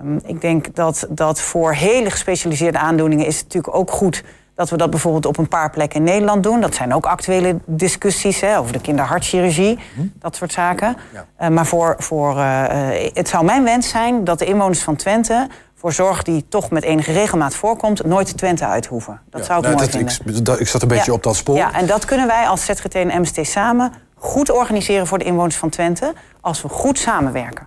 Um, 0.03 0.21
ik 0.25 0.41
denk 0.41 0.75
dat 0.75 1.07
dat 1.11 1.41
voor 1.41 1.73
hele 1.73 2.11
gespecialiseerde 2.11 2.79
aandoeningen 2.79 3.27
is 3.27 3.37
het 3.37 3.45
natuurlijk 3.45 3.77
ook 3.77 3.91
goed 3.91 4.25
dat 4.55 4.71
we 4.71 4.77
dat 4.77 4.91
bijvoorbeeld 4.91 5.27
op 5.27 5.39
een 5.39 5.49
paar 5.49 5.71
plekken 5.71 5.99
in 5.99 6.05
Nederland 6.05 6.43
doen. 6.43 6.61
Dat 6.61 6.75
zijn 6.75 6.95
ook 6.95 7.07
actuele 7.07 7.57
discussies 7.67 8.41
hè, 8.41 8.59
over 8.59 8.73
de 8.73 8.81
kinderhartchirurgie, 8.81 9.79
hm. 9.95 10.01
dat 10.19 10.37
soort 10.37 10.53
zaken. 10.53 10.97
Ja. 11.13 11.27
Uh, 11.41 11.55
maar 11.55 11.67
voor, 11.67 11.95
voor, 11.99 12.37
uh, 12.37 12.65
het 13.13 13.29
zou 13.29 13.45
mijn 13.45 13.65
wens 13.65 13.89
zijn 13.89 14.25
dat 14.25 14.39
de 14.39 14.45
inwoners 14.45 14.83
van 14.83 14.97
Twente 14.97 15.49
voor 15.75 15.93
zorg 15.93 16.23
die 16.23 16.49
toch 16.49 16.71
met 16.71 16.83
enige 16.83 17.13
regelmaat 17.13 17.55
voorkomt, 17.55 18.05
nooit 18.05 18.37
Twente 18.37 18.67
uit 18.67 18.87
hoeven. 18.87 19.21
Dat 19.31 19.41
ja, 19.41 19.47
zou 19.47 19.59
ik 19.59 19.65
nou, 19.65 19.77
mooi 19.77 19.91
dat, 19.91 20.13
vinden. 20.25 20.55
Ik, 20.55 20.61
ik, 20.61 20.69
zat 20.69 20.83
een 20.83 20.89
beetje 20.89 21.13
op 21.13 21.23
dat 21.23 21.37
spoor. 21.37 21.57
Ja, 21.57 21.75
en 21.75 21.87
dat 21.87 22.05
kunnen 22.05 22.27
wij 22.27 22.47
als 22.49 22.65
ZGT 22.65 22.95
en 22.95 23.21
MST 23.21 23.47
samen 23.47 23.93
goed 24.25 24.51
organiseren 24.51 25.07
voor 25.07 25.19
de 25.19 25.25
inwoners 25.25 25.57
van 25.57 25.69
Twente, 25.69 26.15
als 26.41 26.63
we 26.63 26.69
goed 26.69 26.99
samenwerken. 26.99 27.67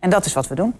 En 0.00 0.10
dat 0.10 0.24
is 0.24 0.32
wat 0.32 0.48
we 0.48 0.54
doen. 0.54 0.74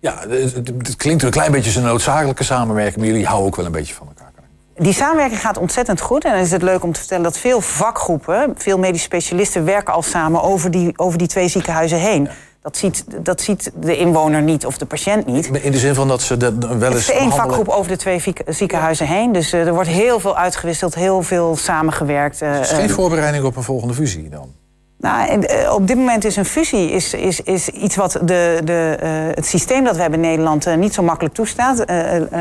Ja, 0.00 0.18
het, 0.28 0.54
het 0.54 0.96
klinkt 0.96 1.22
een 1.22 1.30
klein 1.30 1.52
beetje 1.52 1.78
een 1.78 1.86
noodzakelijke 1.86 2.44
samenwerking, 2.44 2.96
maar 2.96 3.06
jullie 3.06 3.26
houden 3.26 3.46
ook 3.46 3.56
wel 3.56 3.66
een 3.66 3.72
beetje 3.72 3.94
van 3.94 4.06
elkaar. 4.06 4.29
Die 4.76 4.92
samenwerking 4.92 5.40
gaat 5.40 5.58
ontzettend 5.58 6.00
goed. 6.00 6.24
En 6.24 6.30
dan 6.32 6.40
is 6.40 6.50
het 6.50 6.62
leuk 6.62 6.82
om 6.82 6.92
te 6.92 6.98
vertellen 6.98 7.24
dat 7.24 7.38
veel 7.38 7.60
vakgroepen, 7.60 8.54
veel 8.56 8.78
medische 8.78 9.04
specialisten 9.04 9.64
werken 9.64 9.94
al 9.94 10.02
samen 10.02 10.42
over 10.42 10.70
die, 10.70 10.92
over 10.96 11.18
die 11.18 11.28
twee 11.28 11.48
ziekenhuizen 11.48 11.98
heen. 11.98 12.28
Dat 12.62 12.76
ziet, 12.76 13.04
dat 13.24 13.40
ziet 13.40 13.72
de 13.74 13.96
inwoner 13.96 14.42
niet 14.42 14.66
of 14.66 14.78
de 14.78 14.86
patiënt 14.86 15.26
niet. 15.26 15.46
In 15.46 15.72
de 15.72 15.78
zin 15.78 15.94
van 15.94 16.08
dat 16.08 16.22
ze 16.22 16.36
de, 16.36 16.58
wel 16.58 16.92
eens. 16.92 17.06
Het 17.06 17.16
is 17.16 17.20
één 17.20 17.30
vakgroep 17.30 17.68
over 17.68 17.90
de 17.90 17.96
twee 17.96 18.22
ziekenhuizen 18.46 19.06
heen. 19.06 19.32
Dus 19.32 19.54
uh, 19.54 19.66
er 19.66 19.74
wordt 19.74 19.88
heel 19.88 20.20
veel 20.20 20.36
uitgewisseld, 20.36 20.94
heel 20.94 21.22
veel 21.22 21.56
samengewerkt. 21.56 22.42
Uh, 22.42 22.60
is 22.60 22.70
geen 22.70 22.90
voorbereiding 22.90 23.44
op 23.44 23.56
een 23.56 23.62
volgende 23.62 23.94
fusie 23.94 24.28
dan? 24.28 24.52
Nou, 25.00 25.46
op 25.70 25.86
dit 25.86 25.96
moment 25.96 26.24
is 26.24 26.36
een 26.36 26.44
fusie 26.44 26.90
is, 26.90 27.14
is, 27.14 27.40
is 27.40 27.68
iets 27.68 27.96
wat 27.96 28.12
de, 28.12 28.60
de, 28.64 28.98
uh, 29.02 29.08
het 29.34 29.46
systeem 29.46 29.84
dat 29.84 29.94
we 29.96 30.00
hebben 30.00 30.22
in 30.22 30.28
Nederland 30.28 30.66
uh, 30.66 30.74
niet 30.74 30.94
zo 30.94 31.02
makkelijk 31.02 31.34
toestaat. 31.34 31.90
Uh, 31.90 31.96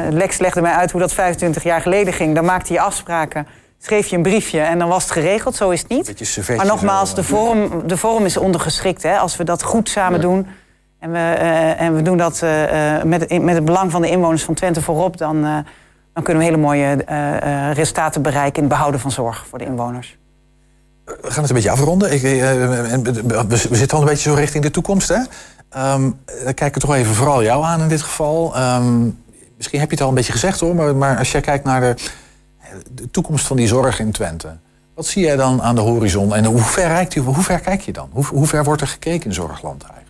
Lex 0.10 0.38
legde 0.38 0.62
mij 0.62 0.72
uit 0.72 0.92
hoe 0.92 1.02
dat 1.02 1.14
25 1.14 1.64
jaar 1.64 1.82
geleden 1.82 2.14
ging. 2.14 2.36
Dan 2.36 2.46
maakte 2.46 2.74
je 2.74 2.80
afspraken, 2.80 3.48
schreef 3.78 4.08
je 4.08 4.16
een 4.16 4.22
briefje 4.22 4.60
en 4.60 4.80
dan 4.80 4.88
was 4.88 5.04
het 5.04 5.12
geregeld. 5.12 5.56
Zo 5.56 5.70
is 5.70 5.80
het 5.80 5.90
niet. 5.90 6.48
Maar 6.56 6.66
nogmaals, 6.66 7.16
de 7.16 7.24
vorm, 7.24 7.88
de 7.88 7.98
vorm 7.98 8.26
is 8.26 8.38
ondergeschikt. 8.38 9.04
Hè. 9.04 9.18
Als 9.18 9.38
we 9.38 9.44
dat 9.44 9.64
goed 9.64 9.90
samen 9.90 10.22
doen 10.22 10.48
en 11.00 11.12
we, 11.12 11.18
en 11.78 11.96
we 11.96 12.02
doen 12.02 12.18
dat 12.18 12.44
met, 13.04 13.42
met 13.42 13.56
het 13.56 13.66
belang 13.66 13.92
van 13.92 14.02
de 14.02 14.10
inwoners 14.10 14.44
van 14.44 14.54
Twente 14.54 14.82
voorop... 14.82 15.18
dan, 15.18 15.42
dan 16.14 16.24
kunnen 16.24 16.44
we 16.44 16.50
hele 16.50 16.62
mooie 16.62 16.96
resultaten 17.74 18.22
bereiken 18.22 18.56
in 18.56 18.64
het 18.64 18.72
behouden 18.72 19.00
van 19.00 19.12
zorg 19.12 19.46
voor 19.50 19.58
de 19.58 19.66
inwoners 19.66 20.18
we 21.22 21.32
gaan 21.32 21.42
het 21.42 21.50
een 21.50 21.56
beetje 21.56 21.72
afronden. 21.72 22.14
Ik, 22.14 22.22
uh, 22.22 22.42
we, 23.48 23.58
zitten 23.72 23.98
al 23.98 24.04
een 24.04 24.10
beetje 24.10 24.30
zo 24.30 24.36
richting 24.36 24.64
de 24.64 24.72
toekomst. 24.72 25.08
Hè? 25.08 25.20
Um, 25.94 26.20
dan 26.44 26.54
kijk 26.54 26.76
ik 26.76 26.82
toch 26.82 26.96
even 26.96 27.16
vooral 27.16 27.44
jou 27.44 27.64
aan 27.64 27.82
in 27.82 27.88
dit 27.88 28.02
geval. 28.02 28.58
Um, 28.58 29.18
misschien 29.58 29.80
heb 29.80 29.90
je 29.90 29.96
het 29.96 30.04
al 30.04 30.10
een 30.10 30.16
beetje 30.16 30.32
gezegd 30.32 30.60
hoor, 30.60 30.76
maar, 30.76 30.96
maar 30.96 31.18
als 31.18 31.32
jij 31.32 31.42
kijkt 31.42 31.64
naar 31.64 31.82
de, 31.82 31.96
de, 32.94 33.12
toekomst 33.12 33.48
van 33.48 33.58
die 33.58 33.68
zorg 33.68 34.00
in 34.00 34.12
Twente. 34.12 34.58
Wat 34.94 35.06
zie 35.06 35.24
jij 35.24 35.36
dan 35.36 35.62
aan 35.62 35.76
de 35.76 35.82
horizon 35.82 36.36
en 36.36 36.46
hoe 36.46 36.62
ver, 36.62 36.88
reikt 36.88 37.16
hoe 37.16 37.44
ver 37.44 37.60
kijk 37.60 37.82
je 37.82 37.92
dan? 37.92 38.10
Hoe, 38.12 38.26
hoe 38.26 38.48
ver 38.48 38.64
wordt 38.64 38.82
er 38.82 38.88
gekeken 38.88 39.26
in 39.26 39.34
zorgland 39.34 39.84
eigenlijk? 39.84 40.09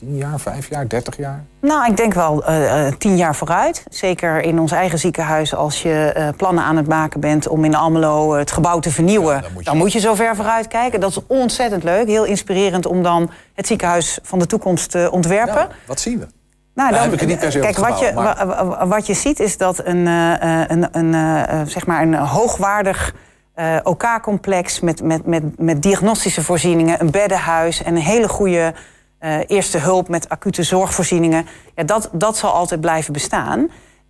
10 0.00 0.16
jaar, 0.16 0.40
5 0.40 0.68
jaar, 0.68 0.88
30 0.88 1.16
jaar? 1.16 1.44
Nou, 1.60 1.90
ik 1.90 1.96
denk 1.96 2.14
wel 2.14 2.50
uh, 2.50 2.86
tien 2.98 3.16
jaar 3.16 3.36
vooruit. 3.36 3.84
Zeker 3.88 4.40
in 4.40 4.58
ons 4.58 4.72
eigen 4.72 4.98
ziekenhuis. 4.98 5.54
Als 5.54 5.82
je 5.82 6.14
uh, 6.16 6.28
plannen 6.36 6.64
aan 6.64 6.76
het 6.76 6.88
maken 6.88 7.20
bent 7.20 7.48
om 7.48 7.64
in 7.64 7.74
Almelo 7.74 8.34
het 8.34 8.50
gebouw 8.50 8.78
te 8.78 8.90
vernieuwen... 8.90 9.34
Ja, 9.34 9.40
dan, 9.40 9.52
moet 9.52 9.64
je... 9.64 9.70
dan 9.70 9.76
moet 9.76 9.92
je 9.92 9.98
zo 9.98 10.14
ver 10.14 10.36
vooruit 10.36 10.68
kijken. 10.68 11.00
Dat 11.00 11.10
is 11.10 11.18
ontzettend 11.26 11.84
leuk. 11.84 12.06
Heel 12.06 12.24
inspirerend 12.24 12.86
om 12.86 13.02
dan 13.02 13.30
het 13.54 13.66
ziekenhuis 13.66 14.18
van 14.22 14.38
de 14.38 14.46
toekomst 14.46 14.90
te 14.90 15.08
ontwerpen. 15.12 15.54
Nou, 15.54 15.68
wat 15.86 16.00
zien 16.00 16.18
we? 16.18 16.26
Nou, 16.74 16.92
dan, 16.92 17.00
heb 17.00 17.12
ik 17.12 17.26
niet 17.26 17.38
per 17.38 17.52
se 17.52 17.58
kijk, 17.58 17.74
gebouw, 17.74 17.90
wat, 17.90 18.00
je, 18.00 18.12
maar... 18.14 18.88
wat 18.88 19.06
je 19.06 19.14
ziet 19.14 19.40
is 19.40 19.56
dat 19.56 19.84
een, 19.84 20.06
een, 20.06 20.88
een, 20.92 21.68
zeg 21.68 21.86
maar 21.86 22.02
een 22.02 22.14
hoogwaardig... 22.14 23.14
Uh, 23.56 23.76
OK-complex 23.82 24.80
met, 24.80 25.02
met, 25.02 25.26
met, 25.26 25.58
met 25.58 25.82
diagnostische 25.82 26.42
voorzieningen, 26.42 27.00
een 27.00 27.10
beddenhuis 27.10 27.82
en 27.82 27.96
een 27.96 28.02
hele 28.02 28.28
goede 28.28 28.72
uh, 29.20 29.36
eerste 29.46 29.78
hulp 29.78 30.08
met 30.08 30.28
acute 30.28 30.62
zorgvoorzieningen. 30.62 31.46
Ja, 31.74 31.82
dat, 31.82 32.08
dat 32.12 32.36
zal 32.36 32.50
altijd 32.50 32.80
blijven 32.80 33.12
bestaan. 33.12 33.58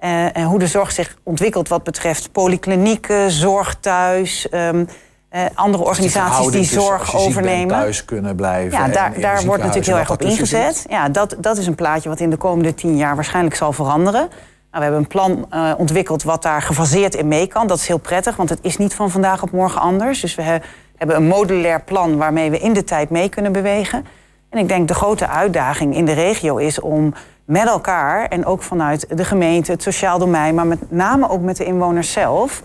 Uh, 0.00 0.36
en 0.36 0.44
hoe 0.44 0.58
de 0.58 0.66
zorg 0.66 0.92
zich 0.92 1.16
ontwikkelt 1.22 1.68
wat 1.68 1.84
betreft 1.84 2.32
polyklinieken, 2.32 3.30
zorg 3.30 3.76
thuis... 3.80 4.46
Um, 4.50 4.88
uh, 5.32 5.42
andere 5.54 5.84
organisaties 5.84 6.50
die 6.50 6.64
zorg 6.64 7.16
overnemen. 7.16 7.68
thuis 7.68 8.04
kunnen 8.04 8.36
blijven. 8.36 8.78
Ja, 8.78 8.88
daar, 8.88 9.20
daar 9.20 9.44
wordt 9.44 9.62
natuurlijk 9.62 9.86
heel 9.86 9.98
erg 9.98 10.10
op 10.10 10.22
ingezet. 10.22 10.84
Ja, 10.88 11.08
dat, 11.08 11.36
dat 11.38 11.58
is 11.58 11.66
een 11.66 11.74
plaatje 11.74 12.08
wat 12.08 12.20
in 12.20 12.30
de 12.30 12.36
komende 12.36 12.74
tien 12.74 12.96
jaar 12.96 13.14
waarschijnlijk 13.14 13.54
zal 13.54 13.72
veranderen. 13.72 14.20
Nou, 14.20 14.30
we 14.70 14.80
hebben 14.82 15.00
een 15.00 15.06
plan 15.06 15.46
uh, 15.54 15.72
ontwikkeld 15.76 16.22
wat 16.22 16.42
daar 16.42 16.62
gefaseerd 16.62 17.14
in 17.14 17.28
mee 17.28 17.46
kan. 17.46 17.66
Dat 17.66 17.78
is 17.78 17.86
heel 17.86 17.98
prettig, 17.98 18.36
want 18.36 18.48
het 18.48 18.58
is 18.62 18.76
niet 18.76 18.94
van 18.94 19.10
vandaag 19.10 19.42
op 19.42 19.50
morgen 19.50 19.80
anders. 19.80 20.20
Dus 20.20 20.34
we 20.34 20.42
he 20.42 20.58
hebben 20.96 21.16
een 21.16 21.26
modulair 21.26 21.82
plan 21.82 22.16
waarmee 22.16 22.50
we 22.50 22.58
in 22.58 22.72
de 22.72 22.84
tijd 22.84 23.10
mee 23.10 23.28
kunnen 23.28 23.52
bewegen. 23.52 24.06
En 24.50 24.58
ik 24.58 24.68
denk 24.68 24.88
de 24.88 24.94
grote 24.94 25.28
uitdaging 25.28 25.94
in 25.94 26.04
de 26.04 26.12
regio 26.12 26.56
is 26.56 26.80
om 26.80 27.14
met 27.44 27.66
elkaar 27.66 28.28
en 28.28 28.46
ook 28.46 28.62
vanuit 28.62 29.16
de 29.16 29.24
gemeente, 29.24 29.72
het 29.72 29.82
sociaal 29.82 30.18
domein, 30.18 30.54
maar 30.54 30.66
met 30.66 30.90
name 30.90 31.28
ook 31.28 31.40
met 31.40 31.56
de 31.56 31.64
inwoners 31.64 32.12
zelf, 32.12 32.62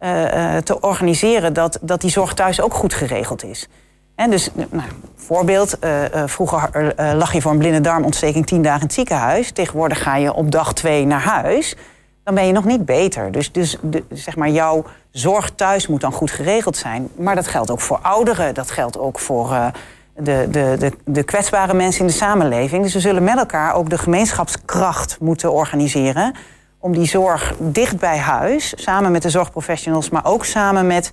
uh, 0.00 0.56
te 0.56 0.80
organiseren 0.80 1.52
dat, 1.52 1.78
dat 1.82 2.00
die 2.00 2.10
zorg 2.10 2.34
thuis 2.34 2.60
ook 2.60 2.74
goed 2.74 2.94
geregeld 2.94 3.44
is. 3.44 3.68
En 4.14 4.30
dus, 4.30 4.50
nou, 4.54 4.88
voorbeeld, 5.16 5.76
uh, 5.84 5.90
vroeger 6.26 6.94
lag 7.16 7.32
je 7.32 7.40
voor 7.40 7.52
een 7.52 7.58
blinde 7.58 7.80
darmontsteking 7.80 8.46
tien 8.46 8.62
dagen 8.62 8.80
in 8.80 8.86
het 8.86 8.94
ziekenhuis. 8.94 9.50
Tegenwoordig 9.50 10.02
ga 10.02 10.16
je 10.16 10.32
op 10.32 10.50
dag 10.50 10.74
twee 10.74 11.06
naar 11.06 11.20
huis. 11.20 11.76
Dan 12.24 12.34
ben 12.34 12.46
je 12.46 12.52
nog 12.52 12.64
niet 12.64 12.84
beter. 12.84 13.32
Dus, 13.32 13.52
dus 13.52 13.78
zeg 14.12 14.36
maar, 14.36 14.48
jouw 14.48 14.84
zorg 15.10 15.50
thuis 15.50 15.86
moet 15.86 16.00
dan 16.00 16.12
goed 16.12 16.30
geregeld 16.30 16.76
zijn. 16.76 17.08
Maar 17.16 17.34
dat 17.34 17.46
geldt 17.46 17.70
ook 17.70 17.80
voor 17.80 17.98
ouderen. 18.02 18.54
Dat 18.54 18.70
geldt 18.70 18.98
ook 18.98 19.18
voor 19.18 19.72
de, 20.20 20.48
de, 20.50 20.76
de, 20.78 20.92
de 21.04 21.22
kwetsbare 21.22 21.74
mensen 21.74 22.00
in 22.00 22.06
de 22.06 22.12
samenleving. 22.12 22.82
Dus 22.82 22.94
we 22.94 23.00
zullen 23.00 23.24
met 23.24 23.38
elkaar 23.38 23.74
ook 23.74 23.90
de 23.90 23.98
gemeenschapskracht 23.98 25.16
moeten 25.20 25.52
organiseren. 25.52 26.34
Om 26.78 26.92
die 26.92 27.06
zorg 27.06 27.54
dicht 27.58 27.98
bij 27.98 28.18
huis, 28.18 28.72
samen 28.76 29.12
met 29.12 29.22
de 29.22 29.30
zorgprofessionals, 29.30 30.10
maar 30.10 30.24
ook 30.24 30.44
samen 30.44 30.86
met 30.86 31.12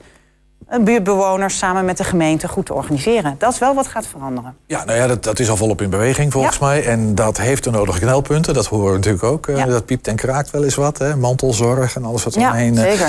buurtbewoners, 0.82 1.58
samen 1.58 1.86
met 1.86 1.98
de 1.98 2.04
gemeente 2.04 2.48
goed 2.48 2.66
te 2.66 2.74
organiseren. 2.74 3.36
Dat 3.38 3.54
is 3.54 3.60
wel 3.60 3.76
wat 3.76 3.88
gaat 3.88 4.08
veranderen. 4.08 4.56
Ja, 4.68 4.84
nou 4.84 4.98
ja, 4.98 5.08
dat, 5.08 5.24
dat 5.24 5.40
is 5.40 5.50
al 5.50 5.58
volop 5.58 5.82
in 5.82 5.90
beweging 5.90 6.32
volgens 6.32 6.60
mij. 6.60 6.86
En 6.86 7.16
dat 7.16 7.38
heeft 7.38 7.64
de 7.64 7.72
nodige 7.72 8.00
knelpunten. 8.00 8.54
Dat 8.54 8.66
horen 8.66 8.92
we 8.92 8.98
natuurlijk 8.98 9.24
ook. 9.24 9.48
Eh, 9.48 9.66
dat 9.66 9.86
piept 9.86 10.08
en 10.08 10.16
kraakt 10.16 10.52
wel 10.52 10.64
eens 10.64 10.76
wat. 10.76 10.98
Hè? 10.98 11.16
Mantelzorg 11.16 11.96
en 11.96 12.06
alles 12.06 12.24
wat 12.24 12.36
er 12.36 12.42
omheen. 12.42 12.74
Ja, 12.74 12.86
eh, 12.86 12.92
zeker. 12.92 13.08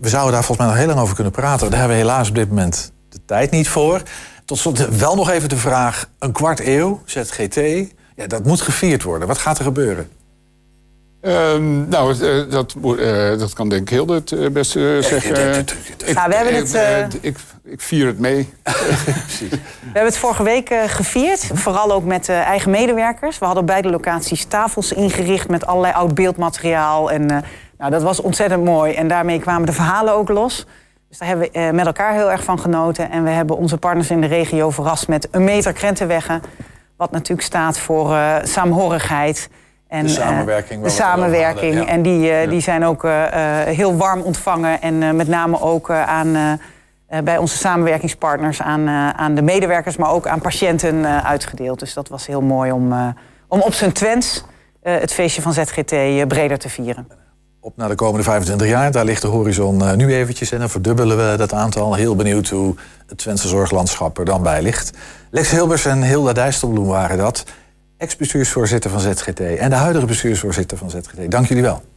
We 0.00 0.08
zouden 0.08 0.32
daar 0.32 0.44
volgens 0.44 0.58
mij 0.58 0.66
nog 0.66 0.76
heel 0.76 0.86
lang 0.86 1.00
over 1.00 1.14
kunnen 1.14 1.32
praten. 1.32 1.70
Daar 1.70 1.78
hebben 1.78 1.96
we 1.96 2.02
helaas 2.02 2.28
op 2.28 2.34
dit 2.34 2.48
moment 2.48 2.92
de 3.08 3.20
tijd 3.26 3.50
niet 3.50 3.68
voor. 3.68 4.02
Tot 4.52 4.60
slot 4.60 4.98
wel 4.98 5.14
nog 5.14 5.30
even 5.30 5.48
de 5.48 5.56
vraag: 5.56 6.08
een 6.18 6.32
kwart 6.32 6.60
eeuw, 6.60 7.02
ZGT. 7.04 7.56
Ja, 8.16 8.26
dat 8.26 8.44
moet 8.44 8.60
gevierd 8.60 9.02
worden. 9.02 9.28
Wat 9.28 9.38
gaat 9.38 9.58
er 9.58 9.64
gebeuren? 9.64 10.10
Um, 11.20 11.88
nou, 11.88 12.14
uh, 12.14 12.50
dat, 12.50 12.74
uh, 12.84 13.38
dat 13.38 13.52
kan 13.52 13.68
denk 13.68 13.82
ik 13.82 13.88
heel 13.88 14.06
het 14.06 14.30
uh, 14.30 14.50
beste 14.50 14.98
zeggen. 15.00 15.32
Nou, 16.14 16.28
we 16.28 16.34
hebben 16.34 16.54
het, 16.54 17.18
ik, 17.20 17.36
ik, 17.64 17.80
vier 17.80 18.06
het 18.06 18.18
mee. 18.18 18.48
we 18.62 19.58
hebben 19.82 20.04
het 20.04 20.16
vorige 20.16 20.42
week 20.42 20.74
gevierd. 20.86 21.50
Vooral 21.54 21.92
ook 21.92 22.04
met 22.04 22.28
eigen 22.28 22.70
medewerkers. 22.70 23.38
We 23.38 23.44
hadden 23.44 23.62
op 23.62 23.68
beide 23.68 23.90
locaties 23.90 24.44
tafels 24.44 24.92
ingericht 24.92 25.48
met 25.48 25.66
allerlei 25.66 25.94
oud 25.94 26.14
beeldmateriaal. 26.14 27.10
En 27.10 27.26
nou, 27.78 27.90
dat 27.90 28.02
was 28.02 28.20
ontzettend 28.20 28.64
mooi. 28.64 28.92
En 28.92 29.08
daarmee 29.08 29.40
kwamen 29.40 29.66
de 29.66 29.72
verhalen 29.72 30.14
ook 30.14 30.28
los. 30.28 30.66
Dus 31.12 31.20
daar 31.20 31.30
hebben 31.30 31.50
we 31.52 31.58
eh, 31.58 31.70
met 31.70 31.86
elkaar 31.86 32.12
heel 32.12 32.30
erg 32.30 32.44
van 32.44 32.58
genoten. 32.58 33.10
En 33.10 33.24
we 33.24 33.30
hebben 33.30 33.56
onze 33.56 33.78
partners 33.78 34.10
in 34.10 34.20
de 34.20 34.26
regio 34.26 34.70
verrast 34.70 35.08
met 35.08 35.28
een 35.30 35.44
meter 35.44 35.72
krentenweggen. 35.72 36.42
Wat 36.96 37.10
natuurlijk 37.10 37.42
staat 37.46 37.78
voor 37.78 38.10
uh, 38.10 38.36
saamhorigheid. 38.42 39.48
En, 39.88 40.02
de 40.02 40.10
samenwerking. 40.10 40.78
Uh, 40.78 40.84
de 40.84 40.92
samenwerking. 40.92 41.88
En 41.88 42.02
die, 42.02 42.48
die 42.48 42.60
zijn 42.60 42.84
ook 42.84 43.06
heel 43.64 43.96
warm 43.96 44.20
ontvangen. 44.20 44.80
En 44.80 45.16
met 45.16 45.28
name 45.28 45.60
ook 45.60 45.90
aan, 45.90 46.60
bij 47.24 47.38
onze 47.38 47.56
samenwerkingspartners 47.56 48.62
aan, 48.62 48.88
aan 49.16 49.34
de 49.34 49.42
medewerkers, 49.42 49.96
maar 49.96 50.10
ook 50.10 50.26
aan 50.26 50.40
patiënten 50.40 51.24
uitgedeeld. 51.24 51.78
Dus 51.78 51.94
dat 51.94 52.08
was 52.08 52.26
heel 52.26 52.42
mooi 52.42 52.72
om, 52.72 53.14
om 53.48 53.60
op 53.60 53.72
zijn 53.72 53.92
Twents 53.92 54.44
het 54.82 55.12
feestje 55.12 55.42
van 55.42 55.52
ZGT 55.52 56.28
breder 56.28 56.58
te 56.58 56.68
vieren 56.68 57.21
op 57.64 57.76
naar 57.76 57.88
de 57.88 57.94
komende 57.94 58.22
25 58.22 58.68
jaar. 58.68 58.92
Daar 58.92 59.04
ligt 59.04 59.22
de 59.22 59.28
horizon 59.28 59.82
uh, 59.82 59.92
nu 59.92 60.14
eventjes 60.14 60.52
en 60.52 60.58
dan 60.58 60.70
verdubbelen 60.70 61.16
we 61.16 61.36
dat 61.36 61.52
aantal. 61.52 61.94
Heel 61.94 62.16
benieuwd 62.16 62.48
hoe 62.48 62.74
het 63.06 63.18
Twentse 63.18 63.48
zorglandschap 63.48 64.18
er 64.18 64.24
dan 64.24 64.42
bij 64.42 64.62
ligt. 64.62 64.90
Lex 65.30 65.50
Hilbers 65.50 65.84
en 65.84 66.02
Hilda 66.02 66.32
Dijsselbloem 66.32 66.86
waren 66.86 67.18
dat. 67.18 67.44
Ex-bestuursvoorzitter 67.96 68.90
van 68.90 69.00
ZGT 69.00 69.40
en 69.40 69.70
de 69.70 69.76
huidige 69.76 70.06
bestuursvoorzitter 70.06 70.78
van 70.78 70.90
ZGT. 70.90 71.30
Dank 71.30 71.46
jullie 71.46 71.62
wel. 71.62 71.91